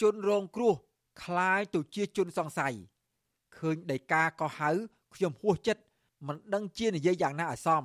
[0.00, 0.74] ជនរងគ្រោះ
[1.22, 2.74] คล้ายទៅជាជនសង្ស័យ
[3.56, 4.70] ឃើញដីកាក៏ហៅ
[5.14, 5.82] ខ្ញុំហួសចិត្ត
[6.26, 7.84] មិនដឹងជានិយាយយ៉ាងណាឲ្យសម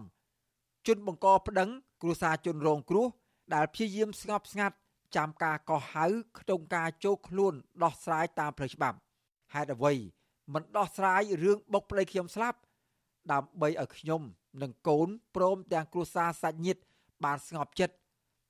[0.87, 1.70] ជនបង្កប្តឹង
[2.03, 3.07] គ្រួសារជនរងគ្រោះ
[3.55, 4.76] ដែលព្យាយាមស្ងប់ស្ងាត់
[5.16, 6.07] ចាំការកោះហៅ
[6.39, 8.97] ក្នុងការចូលខ្លួនដោះស្រាយតាមផ្លូវច្បាប់
[9.55, 9.95] ហេតុអ្វី
[10.53, 12.59] មិនដោះស្រាយរឿងបុកប្តីខ្ញុំស្លាប់
[13.32, 14.22] ដើម្បីឲ្យខ្ញុំ
[14.62, 16.80] និងកូនព្រមទាំងគ្រួសារសាច់ញាតិ
[17.24, 17.95] បានស្ងប់ចិត្ត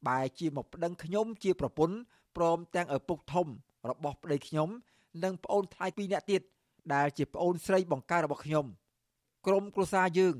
[0.09, 1.97] បែរជាមកប្តឹងខ្ញុំជាប្រពន្ធ
[2.37, 3.47] ព្រមទាំងឪពុកធំ
[3.91, 4.69] របស់ប្តីខ្ញុំ
[5.25, 6.43] និងប្អូនថ្លៃពីរនាក់ទៀត
[6.95, 8.67] ដែលជាប្អូនស្រីបង្ការរបស់ខ្ញុំ
[9.47, 10.35] ក្រុមគ្រួសារយើង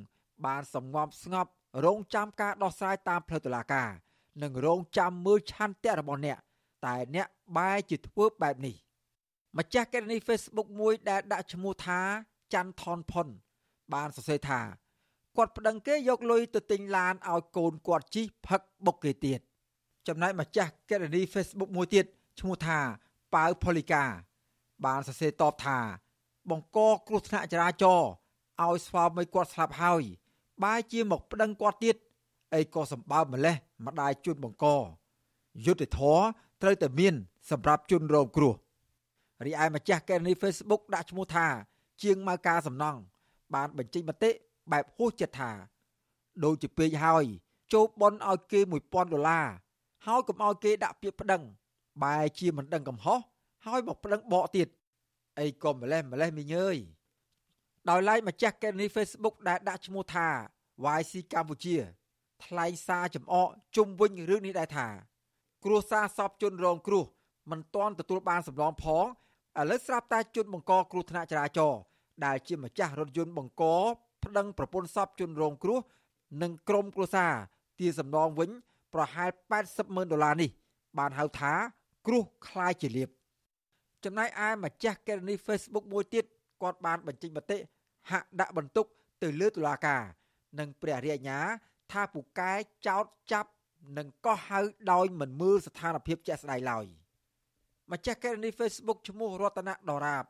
[0.47, 1.51] បានសំងំស្ងប់
[1.85, 3.91] រងចាំការដោះស្រាយតាមផ្លូវតុលាការ
[4.43, 6.39] និងរងចាំមើលឆន្ទៈរបស់អ្នក
[6.87, 8.77] តែអ្នកបែរជាធ្វើបែបនេះ
[9.59, 12.01] ម្ចាស់កេរនី Facebook មួយដែលដាក់ឈ្មោះថា
[12.55, 13.27] ច័ន្ទថនផុន
[13.95, 14.61] បានសរសេរថា
[15.37, 19.41] គាត់ប្តឹងគេយកលុយទៅទិញឡានឲ្យកូនគាត់ជិះផឹកបុកគេទៀត
[20.09, 22.05] ចំណែកម្ចាស់កេរនី Facebook មួយទៀត
[22.41, 22.79] ឈ្មោះថា
[23.35, 24.05] ប៉ៅផូលីកា
[24.85, 25.79] បានសរសេរតបថា
[26.51, 28.11] បង្កគ្រោះថ្នាក់ចរាចរណ៍
[28.63, 30.03] ឲ្យស្វាមីគាត់ស្លាប់ហើយ
[30.63, 31.97] បែរជាមកប្តឹងគាត់ទៀត
[32.55, 34.67] អីក៏សម្បើម្លេះម្ដាយជន់បង្ក
[35.67, 36.21] យុទ្ធធរ
[36.63, 37.15] ត្រូវតែមាន
[37.51, 38.55] សម្រាប់ជនរងគ្រោះ
[39.45, 41.47] រីឯម្ចាស់កេរនី Facebook ដាក់ឈ្មោះថា
[42.03, 43.01] ជាងម៉ៅការសំណង់
[43.55, 44.31] បានបញ្ចេញមតិ
[44.73, 45.51] បែបហួសចិត្តថា
[46.45, 47.25] ដូចជាពេកហើយ
[47.73, 49.47] ចូលបន់ឲ្យគេ1000ដុល្លារ
[50.07, 51.43] ហើយកុំឲ្យគេដាក់ពាក្យប្តឹង
[52.03, 53.19] បែរជាមិនដឹងកំហុស
[53.67, 54.69] ហើយមកប្តឹងបកទៀត
[55.39, 56.77] អីក៏ម្លេះម្លេះមីងអើយ
[57.90, 60.28] ដោយឡែកម្ចាស់កេរនី Facebook ដែលដាក់ឈ្មោះថា
[60.98, 61.76] YC កម្ពុជា
[62.46, 64.88] ថ្លែងសារចំអកជុំវិញរឿងនេះដែរថា
[65.64, 67.06] គ្រួសារសពជនរងគ្រោះ
[67.52, 69.06] មិនទាន់ទទួលបានសំឡងផង
[69.60, 71.82] ឥឡូវស្រាប់តែជនបង្កគ្រោះថ្នាក់ចរាចរណ៍
[72.26, 73.64] ដែលជាម្ចាស់រថយន្តបង្ក
[74.24, 75.80] ប្តឹងប្រពន្ធសពជនរងគ្រោះ
[76.42, 77.34] និងក្រុមគ្រួសារ
[77.80, 78.50] ទារសំណងវិញ
[78.94, 79.30] ប្រហែល
[79.62, 80.50] 80ម៉ឺនដុល្លារនេះ
[80.98, 81.54] បានហៅថា
[82.08, 83.10] គ្រោះคล้ายជាលៀប
[84.04, 86.26] ចំណែកឯម្ចាស់កេរនី Facebook មួយទៀត
[86.62, 87.58] គាត់បានបញ្ចេញមតិ
[88.11, 88.87] ហាក់ដាក់បន្ទុក
[89.23, 90.03] ទៅលើតុលាការ
[90.59, 91.41] និងព្រះរាជអាជ្ញា
[91.93, 92.53] ថាពូកែ
[92.87, 93.51] ចោតចាប់
[93.99, 94.61] និងកោះហៅ
[94.93, 96.87] ដោយមិនមើលស្ថានភាពជាក់ស្ដែងឡើយ
[97.93, 100.25] ម្ចាស់កេរនី Facebook ឈ្មោះរតនដរាប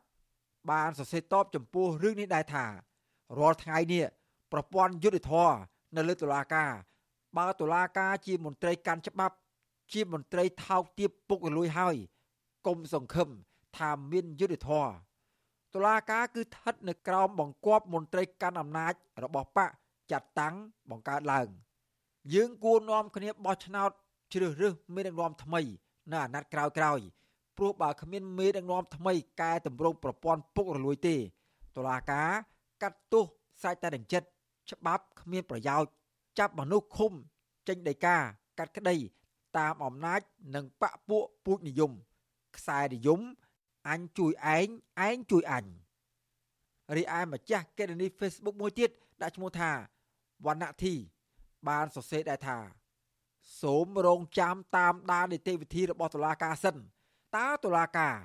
[0.71, 2.65] បានសរសេរតបចំពោះរឿងនេះដែរថា
[3.39, 4.05] រាល់ថ្ងៃនេះ
[4.51, 5.33] ប្រព័ន្ធយុតិធធ
[5.95, 6.71] នៅលើតុលាការ
[7.37, 9.35] បើតុលាការជាមន្ត្រីកាន់ច្បាប់
[9.93, 11.95] ជាមន្ត្រីថោកទាបពុករលួយហើយ
[12.67, 13.29] កុំសង្ឃឹម
[13.77, 14.71] ថាមានយុតិធធ
[15.73, 18.93] តុលាការគឺស្ថិតនៅក្រោមបង្គាប់មន្ត្រីកាន់អំណាច
[19.23, 19.71] របស់បក
[20.11, 20.55] ចាត់តាំង
[20.89, 21.47] បង្កើតឡើង
[22.33, 23.91] យើងគួរនាំគ្នាបោះឆ្នោត
[24.33, 25.61] ជ្រើសរើសមេដឹកនាំថ្មី
[26.11, 26.99] នៅអាណត្តិក្រោយក្រោយ
[27.57, 31.15] ព្រោះបើគ្មានមេដឹកនាំថ្មីកែតម្រង់ប្រព័ន្ធពុករលួយទេ
[31.75, 32.29] តុលាការ
[32.81, 33.25] កាត់ទោស
[33.63, 34.27] សាច់តែនឹងចិត្ត
[34.71, 35.89] ច្បាប់គ្មានប្រយោជន៍
[36.39, 37.11] ចាប់មនុស្សឃុំ
[37.67, 38.15] ចេញដីកា
[38.59, 38.95] កាត់ក្តី
[39.57, 40.21] តាមអំណាច
[40.55, 41.91] និងបពពួកពូជនិយម
[42.57, 43.19] ខ្សែនិយម
[43.87, 44.67] អញជួយឯង
[45.07, 45.65] ឯងជួយអញ
[46.95, 48.89] រីឯម្ចាស់កេរនី Facebook មួយទៀត
[49.21, 49.71] ដាក់ឈ្មោះថា
[50.45, 50.93] វណ្ណធី
[51.67, 52.57] បានសរសេរដែរថា
[53.61, 56.75] សូមរងចាំតាមដាននីតិវិធីរបស់តុលាការសិន
[57.35, 58.15] តើតុលាការ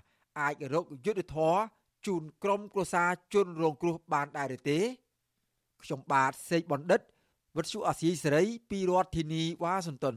[0.40, 1.60] អាចរកយុត្តិធម៌
[2.06, 4.78] ជូនក្រុមគ្រួសារជនរងគ្រោះបានដែរឬទេ
[5.82, 7.00] ខ្ញុំបាទសេកបណ្ឌិត
[7.56, 10.16] វិទ្យុអាស៊ីសេរីពីរដ្ឋធានីវ៉ាស៊ីនតោន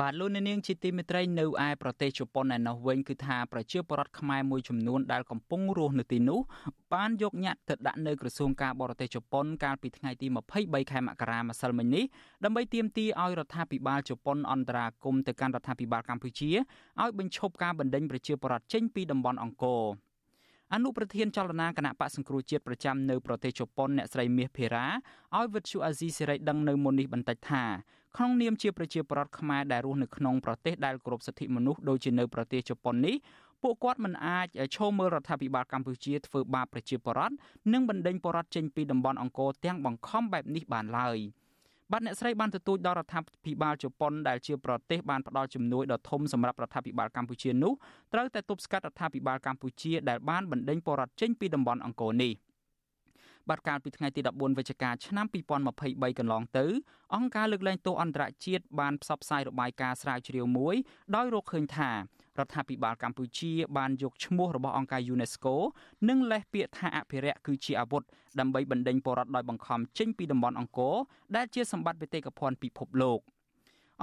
[0.00, 6.40] បាទលោកអ្នកនាងជាទីមេត្រីនៅឯប្រទេសជប៉ុនឯណោះវិញគឺថាប្រជាពលរដ្ឋខ្មែរមួយចំនួនដែលកំពុងរស់នៅទីនោះ
[6.94, 10.26] បានយកញត្តិទៅដាក់នៅក្រសួងការបរទេសជប៉ុនកាលពីថ្ងៃទី
[10.58, 12.04] 23ខែមករាម្សិលមិញនេះ
[12.44, 16.50] ដើម្បីទាមទារឲ្យរដ្ឋាភិបាលជប៉ុនអន្តរាគមន៍ទៅកាន់រដ្ឋាភិបាលកម្ពុជា
[17.00, 19.82] ឲ្យបញ្ឈប់ការបណ្តេញប្រជាពលរដ្ឋចេញពីតំបន់អង្គរ
[20.74, 24.86] អនុប្រធានចលនាគណៈបកសង្គ្រោះជាតិប្រចាំនៅប្រទេសជប៉ុនអ្នកស្រីមាសភេរ៉ា
[25.36, 27.64] ឲ្យវិទ្យុអាស៊ីសេរីដឹងនៅមុននេះបន្តិចថា
[28.16, 33.16] ក្នុងនាមជាប្រជាពលរដ្ឋខ្មែរដែលរស់នៅក្នុងប្រទេសដែលគោរពសិទ្ធិមនុស្សដូចជានៅប្រទេសជប៉ុននេះ
[33.62, 34.46] ពួកគាត់មិនអាច
[34.76, 37.34] ឈោមមើលរដ្ឋាភិបាលកម្ពុជាធ្វើបាបប្រជាពលរដ្ឋ
[37.72, 41.18] និងបណ្ដេញពលរដ្ឋចេញពីតំបន់អង្គរទាំងបង្ខំបែបនេះបានឡើយ
[41.92, 47.72] បាទអ្នកស្រីបានទទូចដល់រដ្ឋាភិបាលជប៉ុនដែលជាប្រទេសបានផ្ដល់ជំនួយដ៏ធំសម្រាប់រដ្ឋាភិបាលកម្ពុជានោះ
[48.12, 52.32] ត្រូវតែទប់ស្កាត់រដ្ឋាភិបាលកម្ពុជាដែលបានបណ្ដេញពលរដ្ឋចេញពីតំបន់អង្គរនេះ។
[53.48, 55.26] បាទកាលពីថ្ងៃទី14វិច្ឆិកាឆ្នាំ
[55.72, 56.66] 2023កន្លងទៅ
[57.14, 60.74] អង្គការលើកលែងទោសអន្តរជាតិបានផ្សព្វផ្សាយរបាយការណ៍ស្រាវជ្រាវមួយ
[61.16, 61.90] ដោយរកឃើញថា
[62.40, 65.54] រដ្ឋាភិបាលកម្ពុជាបានយកឈ្មោះរបស់អង្គការ UNESCO
[66.08, 68.02] និងលេសពាក្យថាអភិរក្សគឺជាអាវុធ
[68.40, 70.94] ដើម្បីបណ្ដេញពលរដ្ឋដោយបង្ខំចេញពីតំបន់អង្គរ
[71.36, 73.20] ដែលជាសម្បត្តិបេតិកភណ្ឌពិភពលោក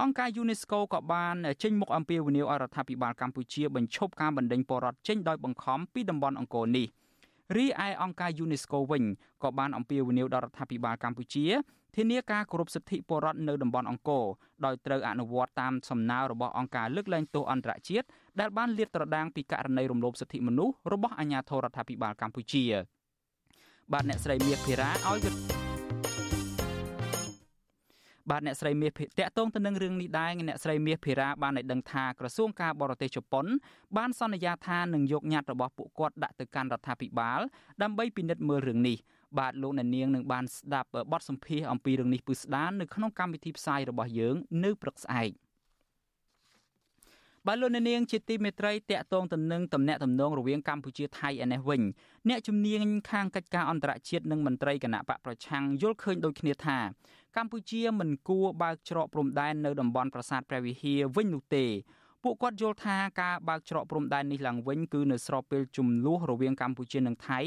[0.02, 6.88] អង្គការ UNESCO ក៏បានចេញមុខអំពាវនាវឲ្យរដ្ឋាភិបាលកម្ពុជាបញ្ឈប់ការបណ្ដេញពលរដ្ឋចេញដោយបង្ខំពីតំបន់អង្គរនេះ។
[7.56, 9.04] រីឯអង្គការ UNESCO វិញ
[9.42, 11.46] ក៏បានអំពាវនាវដល់រដ្ឋាភិបាលកម្ពុជា
[11.96, 14.24] ធានាការគោរពសិទ្ធិពលរដ្ឋនៅតំបន់អង្គរ
[14.64, 18.06] ដោយត្រូវអនុវត្តតាមសំណើរបស់អង្គការលើកលែងទោសអន្តរជាតិ
[18.40, 22.64] ដែលបានលាតត្រដាងពីករណីរំលោភសិទ្ធិមនុស្សរបស់អាជ្ញាធររដ្ឋាភិបាលកម្ពុជា
[23.92, 25.56] បាទអ្នកស្រីមាសភិរាឲ្យ
[28.30, 28.92] បាទអ្នកស្រីមាសត
[29.26, 33.46] កតងទៅនឹងរឿងនេះដែរអ្នកស្រីមាសភិរាបានឲ្យដឹងថាក្រសួងការបរទេសជប៉ុន
[33.96, 37.40] បានសន្យាថានឹងយកញត្តិរបស់ពួកគាត់ដាក់ទៅកាន់រដ្ឋាភិបាល
[37.82, 38.96] ដើម្បីពិនិត្យមើលរឿងនេះ
[39.38, 45.30] បាទលោកអ្នកនាងនឹងបានស្ដាប់បទសម្ភាសអំពីរឿងនេះពឹស្ដាននៅក្នុងកម្មវិធីផ្សាយរបស់យើង នៅព្រឹកស្អែក។
[47.48, 51.82] បាទលោកអ្នកនាងជាទីមេត្រីតកតងទៅនឹងតំណែងតំណងរវាងកម្ពុជាថៃឯនេះវិញ
[52.28, 56.78] អ្នកជំនាញខាងកិច្ចការអន្តរជាតិនិងមន្ត្រីគណៈបកប្រឆាំងយល់ឃើញដូចគ្នាថា
[57.36, 61.64] កម្ពុជាមិនគួរបើកច្រកព្រំដែននៅតំបន់ប្រាសាទព្រះវិហារវិញនោះទេ
[62.28, 67.40] ពួកគាត់យល់ថាការបើកច្រកព្រំដែននេះឡើងវិញគឺនៅស្របពេលជំនួសរវាងកម្ពុជានិងថៃ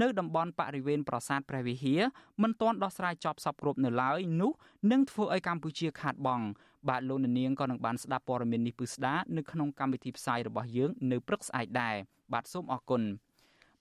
[0.00, 2.00] នៅតំបន់បរិវេណប្រាសាទព្រះវិហារ
[2.42, 4.52] មិនទាន់ដោះស្រាយចប់សពគ្រប់នៅឡើយនោះ
[4.90, 6.46] នឹងធ្វើឲ្យកម្ពុជាខាតបង់
[6.88, 11.94] បាទលោកនាងក៏នឹងបានស្ដាប់ព័ត៌មាននេះពឹស្ដានៅក្នុងកម្មវិធីផ្សាយរបស់យើងនៅព្រឹកស្អែកដែរ
[12.32, 13.02] បាទសូមអរគុណ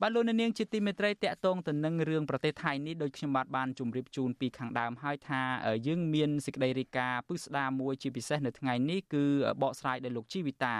[0.01, 5.41] បាទលោកនាងជាទីមេត្រីតកតងទៅនឹងរឿងប្រទេសថៃនេះដូចខ្ញុំបាទបានជម្រាបជូនពីខាងដើមហើយថា
[5.87, 9.23] យើងមានសេចក្តីរាយការណ៍ពឹស្ដាមួយជាពិសេសនៅថ្ងៃនេះគឺ
[9.61, 10.73] បកស្រាយដោយលោកជីវិតា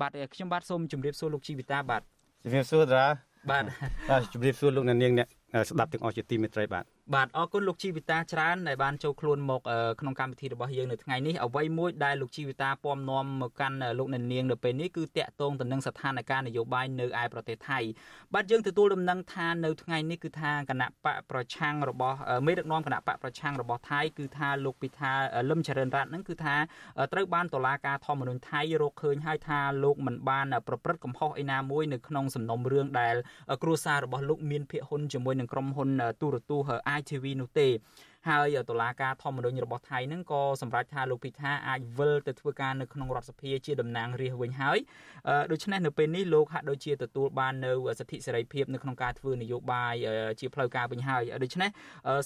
[0.00, 2.02] បាទខ្ញុំបាទសូមជម្រាបសួរលោកជីវិតាបាទ
[2.44, 3.06] ជំរាបសួរតារា
[3.50, 3.64] បាទ
[4.32, 5.28] ជំរាបសួរលោកនាងអ្នក
[5.70, 9.60] ស្ដាប់ទាំងអស់ជាទីមេត្រីបាទ បាទអរគុណលោកជីវិតាច្រើនដែលបានចូលខ្លួនមក
[10.00, 17.78] ក្នុងកម្មវិធីរបស់យើងនៅថ្ងៃនេះអ្វីមួយដែលលោកជីវិតាពំនាំមកកាន់លោកអ្នកនាងនៅពេលនេះគឺតាក់ទងទៅនឹងស្ថានភាពនយោបាយនៅឯប្រទេសថៃ
[18.34, 25.10] បាទយើងទទួលដំណឹងថានៅថ្ងៃនេះគឺថាគណៈបកប្រឆាំងរបស់មេដឹកនាំគណៈបកប្រឆាំងរបស់ថៃគឺថាលោកពិថា
[25.50, 26.54] លឹមចរិនរ័ត្នហ្នឹងគឺថា
[27.12, 33.14] ត្រូវបានតុលាការធម្មនុញ្ញថៃរកឃើញហើយថាលោកមិនបានប្រព្រឹត្តកំហុសឯណាមួយនៅក្នុងសំណុំរឿងដែល
[33.62, 35.88] គ្រួសាររបស់លោកមានភាគហ៊ុនជាមួយនឹងក្រុមហ៊ុន
[36.20, 37.68] ទូរទស្សន៍ ITV នោះទេ
[38.28, 44.78] ហើយតុលាការធម្មនុញ្ញរបស់ថៃហ្នឹងក៏សម្រេចថាលោកពិថាអាចវិលទៅធ្វើការនៅក្នុងរដ្ឋសភាជាតំណាងរាស្ត្រវិញហើយ
[45.52, 49.94] ដូច្នេះនៅពេលនេះលោកហាក់ដូចជាទទួលបាននៅសិទ្ធិសេរីភាពនៅក្នុងការធ្វើនយោបាយ
[50.40, 51.70] ជាផ្លូវការវិញហើយដូច្នេះ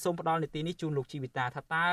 [0.03, 1.85] សូមផ្ដល់នីតិនេះជូនលោកជីវិតាថាតើ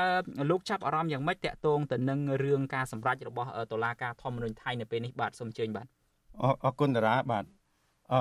[0.50, 5.86] លោកចាប់អារម្មណ៍យ៉ាងម៉េចតាក់ទងទៅនឹងរឿងការសម្រេចរបស់តុលាការធម្មនុញ្ញថៃនៅពេលនេះបាទសូមអញ្ជើញបាទ
[6.64, 7.44] អរគុណតារាបាទ
[8.12, 8.20] អឺ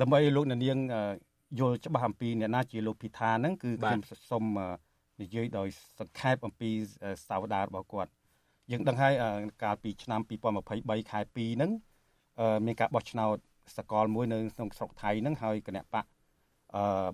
[0.00, 0.78] ដើម្បីលោកនាង
[1.58, 4.44] យល់ច្បាស់អំពីអ្នកណាជាលោកពិថាហ្នឹងគឺខ្ញុំសូម
[5.22, 5.68] និយាយដោយ
[5.98, 6.70] សង្ខេបអំពី
[7.28, 8.10] សាវតារបស់គាត់
[8.70, 9.12] យើងដឹងហើយ
[9.62, 10.20] កាលពីឆ្នាំ
[10.66, 11.70] 2023ខែ2ហ្នឹង
[12.66, 13.36] មានការបោះឆ្នោត
[13.76, 16.04] សកលមួយនៅក្នុងស្រុកថៃហ្នឹងហើយគណៈបក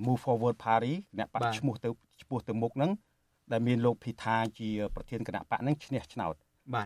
[0.05, 1.89] Move Forward Party គណៈបកឈ្មោះទៅ
[2.23, 2.91] ឈ្មោះទៅមុខហ្នឹង
[3.53, 6.35] ដែលមានលោកភីថាជាប្រធានគណៈបកហ្នឹងឈ្នះឆ្នោត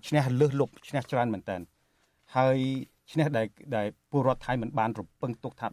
[0.08, 1.56] ឈ្នះលើសលប់ឈ្នះច្រើនមែនតើ
[2.36, 2.58] ហើយ
[3.12, 3.46] ឈ្នះដែល
[3.76, 5.68] ដែលពលរដ្ឋថៃមិនបានរំពឹងទុកថា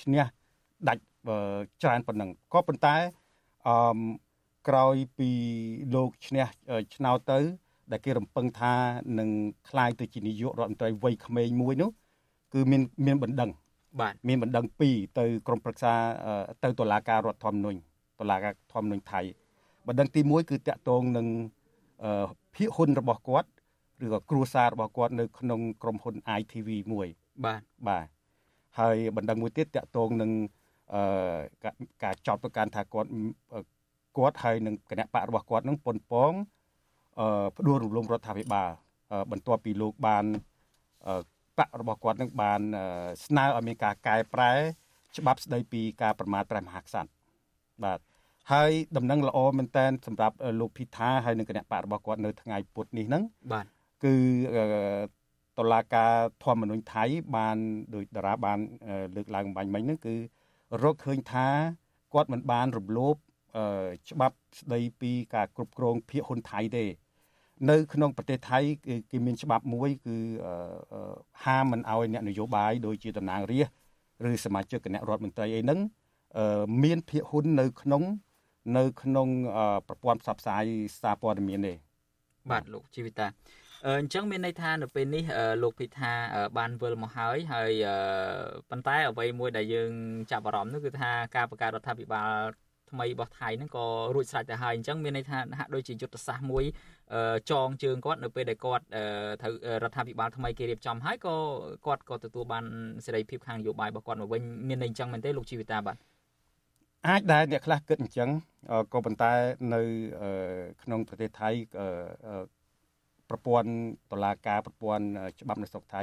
[0.00, 0.22] ឈ្នះ
[0.89, 1.03] ដាច់
[1.81, 2.95] ច្រើនប៉ុណ្ណឹងក៏ប៉ុន្តែ
[3.67, 3.99] អឺ
[4.67, 5.29] ក្រោយពី
[5.95, 6.45] លោកឈ្នះ
[6.95, 7.39] ឆ្នោតទៅ
[7.91, 8.73] ដែលគេរំពឹងថា
[9.19, 9.29] នឹង
[9.69, 11.89] คล้ายទៅជានាយករដ្ឋមន្ត្រីវ័យក្មេងមួយនោះ
[12.53, 13.51] គឺមានមានបណ្ដឹង
[14.01, 15.93] បាទមានបណ្ដឹង2ទៅក្រមប្រឹក្សា
[16.63, 17.79] ទៅតុលាការរដ្ឋធម្មនុញ្ញ
[18.19, 19.21] តុលាការធម្មនុញ្ញថៃ
[19.87, 21.27] បណ្ដឹងទី1គឺតាក់ទងនឹង
[22.55, 23.49] ភាគហ៊ុនរបស់គាត់
[24.05, 27.07] ឬក៏គ្រួសាររបស់គាត់នៅក្នុងក្រុមហ៊ុន ITV មួយ
[27.45, 28.07] បាទបាទ
[28.79, 30.31] ហើយបណ្ដឹងមួយទៀតតាក់ទងនឹង
[30.94, 31.00] អឺ
[32.02, 33.08] ការចោទប្រកាន់ថាគាត់
[34.16, 36.32] គាត់ហើយនឹងគណៈបករបស់គាត់នឹងប៉ុនប៉ង
[37.20, 38.70] អឺផ្ដួលរំលំរដ្ឋាភិបាល
[39.30, 40.24] បន្ទាប់ពីលោកបាន
[41.58, 42.60] បករបស់គាត់នឹងបាន
[43.26, 44.52] ស្នើឲ្យមានការកែប្រែ
[45.16, 47.10] ច្បាប់ស្ដីពីការប្រមាថព្រះមហាក្សត្រ
[47.84, 47.98] បាទ
[48.52, 53.22] ហើយដំណឹងល្អមែនតែនសម្រាប់លោកភីថាហើយនឹងគណៈបករបស់គាត់នៅថ្ងៃពុធនេះហ្នឹង
[53.52, 53.66] បាទ
[54.04, 54.14] គឺ
[55.58, 56.12] តឡាការ
[56.44, 57.04] ធម្មនុញ្ញថៃ
[57.36, 57.56] បាន
[57.94, 58.58] ដោយតារាបាន
[59.16, 60.14] លើកឡើងបាញ់មិញហ្នឹងគឺ
[60.82, 61.48] រកឃើញថា
[62.14, 63.16] គាត់មិនបានរំលោភ
[64.10, 66.84] ច្បាប់ស្ដីពីការគ្រប់គ្រងភាគហ៊ុនថៃទេ
[67.70, 70.16] នៅ ក្នុងប្រទេសថៃគឺគេមានច្បាប់មួយគឺ
[71.44, 75.78] ហាមមិនឲ្យអ្នកនយោបាយដូចជាតំណាងរាស្ត្រឬសមាជិកគណៈរដ្ឋមន្ត្រីអីហ្នឹង
[76.84, 78.02] មានភាគហ៊ុននៅក្នុង
[78.78, 79.28] នៅ ក្នុង
[79.88, 80.64] ប្រព័ន្ធផ្សព្វផ្សាយ
[81.00, 81.74] សារព័ត៌មានទេ
[82.50, 83.26] បាទលោកជីវិតា
[83.88, 85.24] អញ្ចឹងមានន័យថានៅពេលនេះ
[85.62, 86.12] លោកភិថា
[86.58, 87.72] បានវិលមកហើយហើយ
[88.70, 89.90] ប៉ុន្តែអ្វីមួយដែលយើង
[90.30, 92.30] ចាប់អារម្មណ៍នោះគឺថាការបង្កើតរដ្ឋាភិបាល
[92.90, 96.64] ថ្មីរបស់ថៃហ្នឹងក៏រួចស្រេចទៅហើយអញ្ចឹងមានន័យថាហាក់ដូចជាយុទ្ធសាស្ត្រមួយ
[97.50, 98.84] ចងជើងគាត់នៅពេលដែលគាត់
[99.42, 101.36] ត្រូវរដ្ឋាភិបាលថ្មីគេរៀបចំហើយក៏
[101.86, 102.64] គាត់ក៏ទទួលបាន
[103.06, 105.96] សេរីភាពខាងនយោបាយរបស់គាត់មកវិញមានន័យអញ្ចឹងមែនទេលោកជីវិតាបាទ
[107.08, 108.28] អាចដែរអ្នកខ្លះគិតអញ្ចឹង
[108.92, 109.32] ក៏ប៉ុន្តែ
[109.74, 109.82] នៅ
[110.82, 111.48] ក្នុងប្រទេសថៃ
[113.30, 113.70] ប្រព័ន្ធ
[114.12, 115.04] តឡាការប្រព័ន្ធ
[115.40, 116.02] ច្បាប់នៅស្រុកថៃ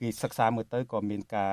[0.00, 1.52] គេសិក្សាមើលទៅក៏មានការ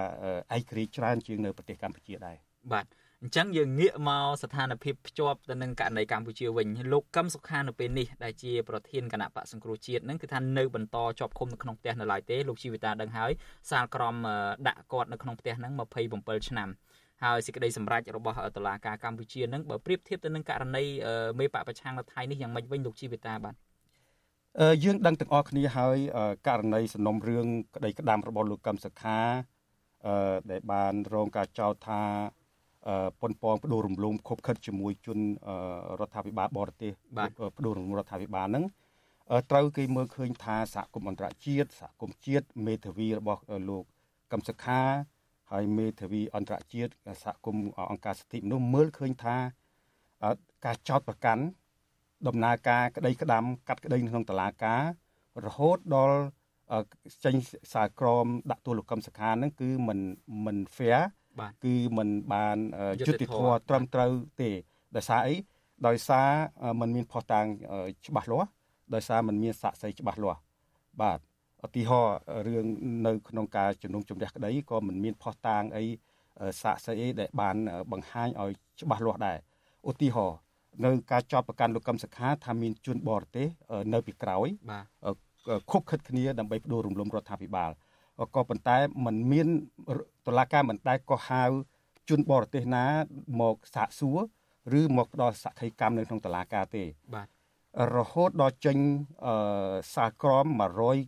[0.58, 2.38] ឯករាជ្យច្រើនជាងនៅប្រទេសកម្ពុជាដែរ
[2.74, 2.86] បាទ
[3.24, 13.32] អញ្ចឹងយើងងាកមកស្ថានភាពភ្ជាប់ទៅនឹងករណីកម្ពុជាវិញលោកកឹមសុខានៅពេលនេះដែលជាប្រធានគណៈបកសង្គ្រោះជាតិនឹងគឺថានៅបន្តជាប់ឃុំនៅក្នុងផ្ទះនៅឡើយទេលោកជីវិតាដឹងហើយ
[13.72, 14.16] សាលក្រម
[14.68, 15.72] ដាក់គាត់នៅក្នុងផ្ទះហ្នឹង
[16.12, 16.70] 27ឆ្នាំ
[17.24, 20.84] ហើយសេចក្តីសម្រេចរបស់តុលាការកម្ពុជានឹងបើប្រៀបធៀបទៅនឹងករណី
[21.40, 23.56] មេបកប្រឆាំងនៅថៃនេះយ៉ាងម៉េចវិញលោកជីវិតាបាទ
[24.84, 25.98] យើងដឹងទាំងអស់គ្នាហើយ
[26.48, 27.46] ករណីសំណុំរឿង
[27.76, 29.20] ក្តីក្តាមរបស់លោកកឹមសុខា
[30.52, 32.02] ដែលបានរងការចោទថា
[33.22, 35.20] ប៉ុនប៉ងបដូររំលំខົບខិតជាមួយជន
[36.00, 37.20] រដ្ឋាភិបាលបរទេសប
[37.66, 38.66] ដូររំលំរដ្ឋាភិបាលហ្នឹង
[39.52, 43.84] ត្រូវគេមើលឃើញថាសហគមន៍អន្តរជាតិសហគមន៍ជាតិមេធាវីរបស់លោក
[44.32, 44.82] កឹមសុខា
[45.52, 46.92] ហើយមេធាវីអន្តរជាតិ
[47.24, 49.38] សហគមន៍អង្គការសិទ្ធិមនុស្សមើលឃើញថា
[50.66, 51.44] ការចោទប្រកាន់
[52.29, 54.83] ដំណើរការក្តីក្តាំកាត់ក្តីក្នុងតឡាការ
[55.47, 56.19] រហូតដល់
[57.25, 57.37] ចេញ
[57.73, 59.99] សារក្រមដាក់ទោសលោកកឹមសុខានឹងគឺមិន
[60.45, 61.01] មិន fair
[61.65, 62.57] គឺមិនបាន
[63.01, 64.11] យុត្តិធម៌ត្រឹមត្រូវ
[64.41, 64.51] ទេ
[64.97, 65.35] ដោយសារអី
[65.87, 66.29] ដោយសារ
[66.81, 67.47] มันមានផុសតាង
[68.07, 68.49] ច្បាស់លាស់
[68.95, 70.41] ដោយសារมันមានសាក្សីច្បាស់លាស់
[71.01, 71.19] បាទ
[71.67, 72.17] ឧទាហរណ៍
[72.47, 72.67] រឿង
[73.07, 75.85] នៅក្នុងការជំនុំជម្រះក្តីក៏មិនមានផុសតាងអី
[76.63, 77.57] សាក្សីអីដែលបាន
[77.93, 78.51] បង្ហាញឲ្យ
[78.81, 79.39] ច្បាស់លាស់ដែរ
[79.91, 80.39] ឧទាហរណ៍
[80.86, 83.48] នៅការចោទប្រកាន់លោកកឹមសុខាថាមានជនបរទេស
[83.94, 84.48] នៅពីក្រោយ
[85.72, 87.72] ខុបខិតគ្នាដើម្បីបដូររំលំរដ្ឋាភិបាល
[88.36, 89.48] ក៏ប៉ុន្តែมันមាន
[90.28, 91.44] តឡាការមិនដែលក៏ហៅ
[92.10, 92.86] ជនបរទេសណា
[93.42, 94.20] មកសាកសួរ
[94.80, 96.84] ឬមកផ្ដល់សក្ខីកម្មនៅក្នុងតឡាការទេ
[97.16, 97.28] បាទ
[97.96, 98.78] រហូតដល់ចេញ
[99.26, 100.46] អឺសារក្រម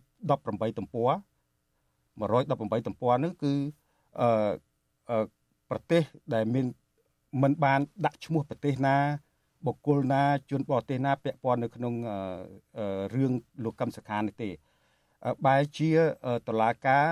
[0.08, 3.52] 118ទំព័រ118ទំព័រនោះគឺ
[4.20, 5.24] អឺ
[5.70, 6.02] ប្រទេស
[6.34, 6.66] ដែលមាន
[7.42, 8.96] មិនបានដាក់ឈ្មោះប្រទេសណា
[9.66, 11.94] បុគ្គលណាជនបរទេសណាពាក់ព័ន្ធនៅក្នុង
[13.14, 13.32] រឿង
[13.64, 14.50] លោកកឹមសុខានេះទេ
[15.46, 15.90] បែរជា
[16.48, 17.08] តឡាការ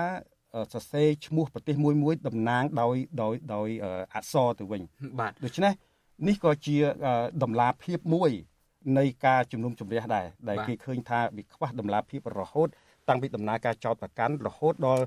[0.73, 3.69] សរសេរឈ្មោះប្រទេសមួយមួយតំណាងដោយដោយដោយ
[4.15, 4.81] អក្សរទៅវិញ
[5.19, 5.73] បាទដូច្នេះ
[6.27, 6.77] នេះក៏ជា
[7.43, 8.31] ដំណាភាពមួយ
[8.97, 12.67] នៃការជំនុំជម្រះដែរដែលគេឃើញថាវាខ្វះដំណាភាពរហូត
[13.09, 15.03] តាំងពីដំណើរការចោតប្រកាន់រហូតដល់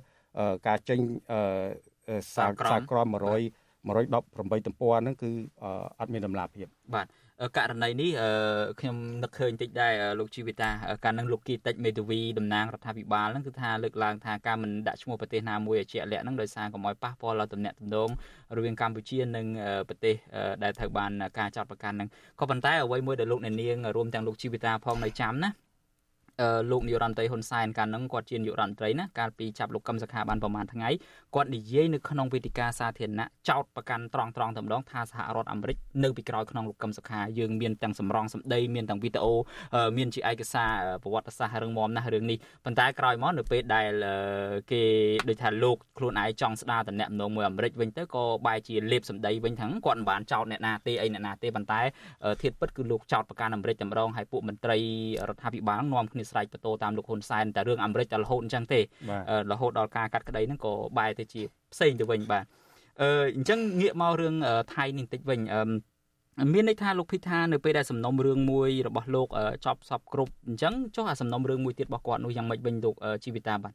[0.68, 1.01] ការចេញ
[2.34, 3.18] សារសារក្រម100
[3.84, 5.30] 118ទំព័រហ្នឹងគឺ
[6.01, 7.07] អត់មានដំណាភាពបាទ
[7.57, 8.11] ករណីនេះ
[8.80, 10.70] ខ្ញុំនឹកឃើញតិចដែរលោកជីវិតា
[11.05, 18.11] កាលនឹងលោកគីតិចមេធាវីតំណាងរដ្ឋាភិបាលហ្នឹងគឺថាលើកឡើងថាការមិនដាក់ឈ្មោះប្រទេសណាមួយឲ្យជាក់លាក់ហ្នឹងដោយសារកុំឲ្យប៉ះពាល់ដល់ទំនាក់ទំនង
[18.57, 19.47] រវាងកម្ពុជានិង
[19.89, 20.14] ប្រទេស
[20.62, 22.09] ដែលត្រូវបានការចាត់ប្រកាន់ហ្នឹង
[22.41, 25.51] ក៏ប៉ុន្តែអ្វីមួយដែលលោកអ្នកនាងរួមទាំងលោកជីវិតាផងនៅចាំណា
[26.70, 30.89] លោកនាយរដ្ឋមន្ត្រីហ៊ុនសែនកាលហ្នឹងគាត់ជានាយករដ្ឋមន្ត្រីណាកាលពីចាប់លោកកឹមសុខាបានប្រហែលថ្ងៃ
[31.35, 39.32] គាត់និយាយនៅក្នុងវេទិកាសាធារណៈចោតប្រកាន់ត្រង់ត្រង់តែម្ដងថាសហរដ្ឋអាមេរិកនៅពីក្រោយខ្នងលោកកឹមសុខាយើងមានទាំងសម្រងសម្ដីមានទាំងវីដេអូ
[39.97, 40.70] មានជាឯកសារ
[41.03, 43.91] ប្រវត្តិសាស្ត្ររឹងមាំណាស់រឿងនេះប៉ុន្តែក្រោយមកនៅពេលដែល
[44.72, 44.82] គេ
[45.28, 51.80] ដូចថាលោកខ្លួនឯងចង់ស្ដារតំណែងមួយអាមេរិកវិញទៅក៏បែរជាលេបសម្ដីវិញហ្នឹងគាត់មិនបានចោតអ្នកណាទេអីអ្នកណាទេប៉ុន្តែ
[52.43, 54.78] ធៀបពិតគឺលោកចោតប្រកាន់អាមេរិកតែម្ដងហើយពួកមន្ត្រី
[55.28, 58.80] រដ្ឋាភិបាលនាំគ្នាស្រែកបន្ទោតាមលោកហ៊ុនសែនតែរឿងអាមេរិកតែរហូតអញ្ចឹងទេ
[59.53, 62.45] រហូតដល់ការកាត់ក្តីហ្នឹងក៏បែរទៅជាផ្សេងទៅវិញបាទ
[63.03, 64.35] អឺអញ្ចឹងងាកមករឿង
[64.75, 65.62] ថៃនេះបន្តិចវិញអឺ
[66.53, 69.29] មានន័យថាលោកភិថានៅពេលដែលសំណុំរឿងមួយរបស់លោក
[69.64, 72.95] ចប់សពគ្រប់អញ្ចឹងចុះអាសំណុំរឿងមួយទៀតរបស់គាត់នោះយ៉ាងម៉េចវិញលោក
[73.25, 73.72] ជីវិតាបាទ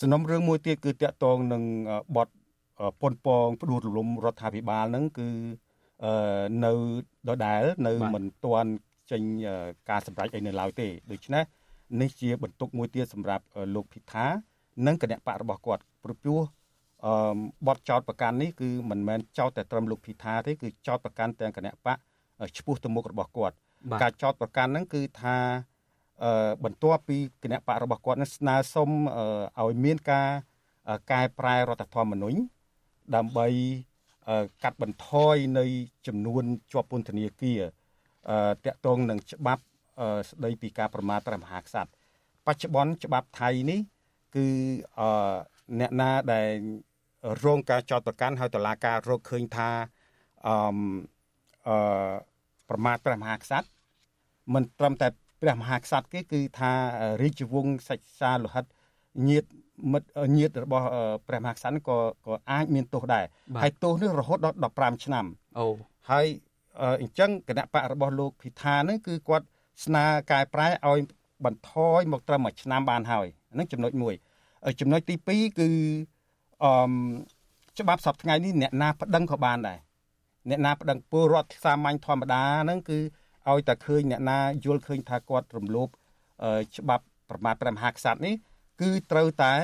[0.00, 1.62] សំណុំរឿងមួយទៀតគឺតាក់ទងនឹង
[2.16, 2.28] បទ
[3.00, 5.28] ប៉ុនប៉ងផ្ដួលរំលំរដ្ឋាភិបាលហ្នឹងគឺ
[6.64, 6.72] នៅ
[7.28, 8.70] ដដែលនៅមិនទាន់
[9.10, 9.22] ចេញ
[9.90, 11.44] ការសម្រេចអីនៅឡើយទេដូច្នេះ
[12.00, 14.26] នេះជាបន្ទុកមួយទៀតសម្រាប់លោកភិថា
[14.86, 16.40] និងគណៈបករបស់គាត់ព្រោះ
[17.04, 17.36] អឺ
[17.66, 21.96] បទចោតប្រកាន់នេះគឺមិនមែនចោតតែត្រឹមលោកភិថាទេគឺចោតប្រកាន់ទាំងគណៈបក
[22.58, 23.54] ឈ្មោះទៅមុខរបស់គាត់
[24.02, 25.36] ការចោតប្រកាន់ហ្នឹងគឺថា
[26.24, 28.90] អឺបន្ទាប់ពីគណៈបករបស់គាត់នឹងស្នើសុំ
[29.60, 30.28] ឲ្យមានការ
[31.12, 32.38] កែប្រែរដ្ឋធម្មនុញ្ញ
[33.14, 33.46] ដើម្បី
[34.62, 35.64] កាត់បន្ថយនៃ
[36.06, 37.60] ចំនួនជាប់ពន្ធនាគារ
[38.30, 39.62] អឺតកតងនឹងច្បាប់
[40.30, 41.90] ស្ដីពីការប្រមាថព្រះមហាក្សត្រ
[42.46, 43.80] បច្ចុប្បន្នច្បាប់ថៃនេះ
[44.36, 44.46] គឺ
[44.98, 45.08] អឺ
[45.80, 46.48] អ្នកណាដែល
[47.44, 49.70] រងការចោទប្រកាន់ហើយតុលាការរកឃើញថា
[50.46, 50.54] អឺ
[51.68, 52.12] អឺ
[52.68, 53.68] ប្រមាថព្រះមហាក្សត្រ
[54.54, 55.08] មិនត្រឹមតែ
[55.42, 56.72] ព្រះមហាក្សត្រគេគឺថា
[57.22, 58.64] រាជវង្សសេចក្សាលោហិត
[59.28, 59.44] ញាត
[59.92, 60.08] មិត្ត
[60.38, 60.86] ញាតរបស់
[61.28, 63.24] ព្រះមហាក្សត្រក៏ក៏អាចមានទោសដែរ
[63.62, 65.24] ហើយទោសនេះរហូតដល់15ឆ្នាំ
[65.58, 65.66] អូ
[66.10, 66.26] ហើយ
[67.02, 69.46] អញ្ចឹងគណៈបករបស់លោកភិថានេះគឺគាត់
[69.84, 71.00] ស្នើកែប្រែឲ្យ
[71.44, 74.14] បន្ថយមកត្រឹមមួយឆ្នាំបានហើយហ្នឹងចំណុចមួយ
[74.80, 75.68] ចំណុចទី2គឺ
[76.64, 76.92] អឺ
[77.78, 79.78] ច្បាប់សពថ្ងៃនេះអ្នកណាប្តឹងក៏បានដែរ
[80.50, 82.98] អ្នកណាប្តឹងពលរដ្ឋសាមញ្ញធម្មតាហ្នឹងគឺ
[83.48, 85.88] ឲ្យតែឃើញអ្នកណាយល់ឃើញថាគាត់រំលោភ
[86.76, 88.34] ច្បាប់ប្រមាថព្រះមហាក្សត្រនេះ
[88.80, 89.54] គឺត្រូវតែ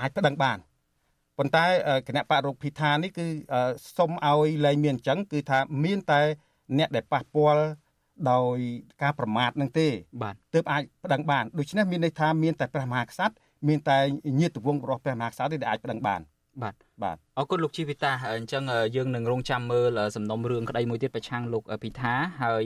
[0.00, 0.58] អាចប្តឹងបាន
[1.38, 1.64] ប៉ុន្តែ
[2.08, 3.26] គណៈបរិរុភិថានេះគឺ
[3.96, 6.20] សុំឲ្យលែងមានអញ្ចឹងគឺថាមានតែ
[6.78, 7.62] អ្នកដែលប៉ះពាល់
[8.30, 8.58] ដោយ
[9.02, 9.86] ការប្រមាថនឹងទេ
[10.22, 13.34] បាទទើបអាចប្តឹងបានដូច្នេះមានន័យថាមានតែព្រះមហាក្សត្រ
[13.68, 13.98] មានតែ
[14.40, 16.20] ញាតិវង្សរបស់ព្រះមហាក្សត្រទេដែលអាចប្តឹងបាន
[16.62, 18.62] បាទបាទ អរគុណលោកជីវិតាអញ្ចឹង
[18.96, 22.62] យើងនឹងរងចាំមើលសំណុំរឿងក្តីមួយទៀតប្រឆាំងលោកពិថាហើយ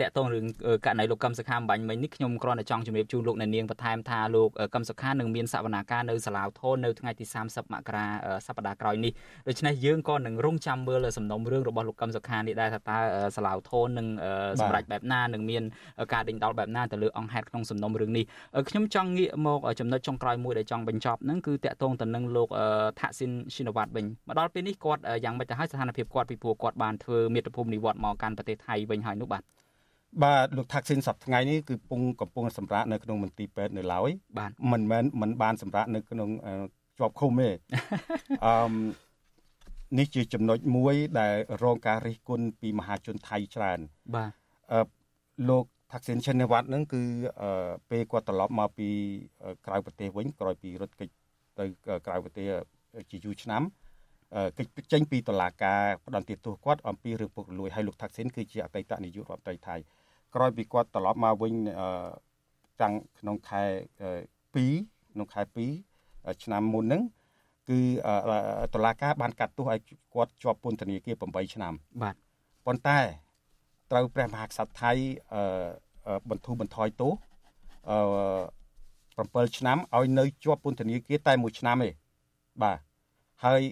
[0.00, 0.44] តកតងរឿង
[0.86, 8.06] ករណីលោកកឹមសុខាអំបញ្ញមិញនេះខ្ញុំគ្រាន់តែចង់ជម្រាបជូនលោកអ្នកនាងបន្ថែមថាលោកកឹមសុខានឹងមានសវនាការនៅសាឡាវថននៅថ្ងៃទី30មករា
[8.46, 9.12] សប្តាហ៍ក្រោយនេះ
[9.48, 12.98] ដូច្នេះយើងក៏នឹងរងចាំមើលសំណុំរឿងរបស់លោកកឹមសុខានេះដែរថាតើ
[13.36, 14.06] សាឡាវថននឹង
[14.60, 15.62] សម្រេចបែបណានឹងមាន
[16.12, 18.24] ការដេញដោលបែបណាទៅលើអង្គហេតុក្នុងសំណុំរឿងនេះ
[18.68, 22.48] ខ្ញុំចង់ងាកមកចំណុចចុងក្រោយមួយដែលចង់បញ្ចប់ហ្នឹងគឺតកតងទៅនឹងលោក
[23.00, 29.42] ថាក់ស៊ីនឈីណវ៉ាត់វិញមកដល់ពេលនេះគាត់យ៉ាងម៉េចទៅហើយស្ថានភាពគាត់ពីព្រោះគាត់បានធ្វើមាតុភូមិនិវត្តមកកាន់ប្រទេសថៃវិញហើយនោះបាទ
[30.22, 36.28] បាទលោកថាក់ស៊ីនសប្តាហ៍ថ្ងៃនេះគឺពងកំពុងសម្រាប់នៅក្នុងមន្ទីរពេទ្យនៅឡើយបាទមិនមែនមិនបានសម្រាប់នៅក្នុង
[36.98, 37.48] ជាប់ឃុំទេ
[38.46, 38.54] អឺ
[39.98, 43.78] នេះជាចំណុចមួយដែលរងការរិះគន់ពីមហាជនថៃច្រើន
[44.16, 44.30] បាទ
[44.72, 44.80] អឺ
[45.48, 47.02] លោកថាក់ស៊ីនឈិនវត្តនឹងគឺ
[47.90, 48.88] ពេលគាត់ត្រឡប់មកពី
[49.66, 51.08] ក្រៅប្រទេសវិញក្រោយពីរត់គេច
[51.58, 51.64] ទៅ
[52.06, 52.46] ក្រៅប្រទេស
[53.10, 53.70] ជាយូរឆ្នាំកិ
[54.58, 59.76] ច្ចចេញពីតុលាការផ្ដន្ទាទោសគាត់អំពីរឿងពុករលួយហើយលោកថាក់ស៊ីនគឺជាអតីតនាយករដ្ឋមន្ត្រីថៃ
[60.34, 61.54] ក្រោយពីគាត់ត្រឡប់មកវិញ
[62.82, 63.62] តាំងក្នុងខែ
[64.34, 65.42] 2ក្នុងខែ
[65.92, 67.02] 2ឆ្នាំមុនហ្នឹង
[67.70, 67.80] គឺ
[68.74, 69.80] តុលាការបានកាត់ទោសឲ្យ
[70.14, 71.72] គាត់ជាប់ពន្ធនាគារ8ឆ្នាំ
[72.02, 72.14] បាទ
[72.66, 72.98] ប៉ុន្តែ
[73.90, 74.92] ត្រូវព្រះមហាក្សត្រថៃ
[76.30, 77.12] បន្ធូរបន្ថយទោស
[77.90, 81.90] អឺ7ឆ្នាំឲ្យនៅជាប់ពន្ធនាគារតែ1ឆ្នាំទេ
[82.62, 82.78] បាទ
[83.44, 83.62] ហើយ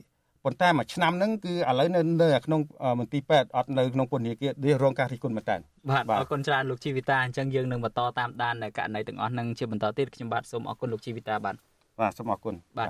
[0.49, 2.61] ប៉ុន្តែមួយឆ្នាំហ្នឹងគឺឥឡូវនៅនៅក្នុង
[3.01, 5.57] មន្ទីរពេទ្យអត់នៅក្នុងពន្ធនាគារនេះរងការរិះគន់មែនតើ
[5.91, 11.57] បាទអរគុណច្រើនលោកជីវិតាអញ្ចឹងយើងនឹងបន្តតាមដានករណីទាំងអស់ហ្នឹងជាបន្តទៀតខ្ញុំបាទសូមអរគុណលោកជីវិតាបាទ
[12.01, 12.89] បាទសូមអរគុណបាទ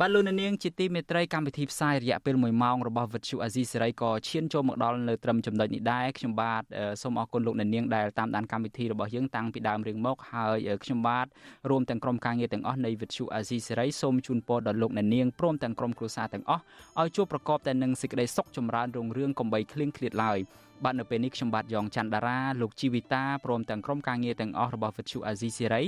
[0.00, 6.62] បាទលោកអ្នកនាងជាទីមេត្រីកម្មវិធីផ្សាយរយៈពេល1ម៉ោងរបស់វិទ្យុអាស៊ីសេរីក៏ឈានចូលមកដល់នៅត្រឹមចំណុចនេះដែរខ្ញុំបាទ
[7.02, 11.26] សូមអរគុណលោកអ្នកនាងដែលតាមដានកម្មវិធីរបស់យើងតាំងពីដើមរឿងមកហើយខ្ញុំបាទ
[11.70, 16.62] រួមទាំងក្រុមការងារទាំងអស់នៃវិទ្យុអាស៊ីសេរីសូមជូនពរដល់លោកអ្នកនាងព្រមទាំងក្រុមគ្រួសារទាំងអស់
[17.00, 20.38] ឲ្យជួបប្រកបតែនឹងសេចក្តីសុខចម្រើនរុងរឿងកំបីគ្លៀងគ្លាតឡើយ
[20.84, 25.82] បាទនៅពេលនេះខ្ញុំបាទយ៉ងច័ន្ទដារាលោកជីវិតាព្រមទាំងក្រុមការងារទាំងអស់របស់វិទ្យុអាស៊ីសេរី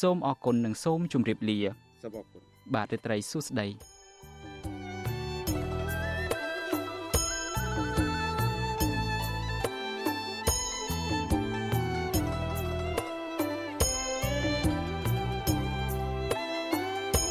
[0.00, 1.58] សូមអរគុណនិងសូមជម្រាបលា
[2.04, 3.68] សូមអរគុណ បាទរីត្រីសួស្តី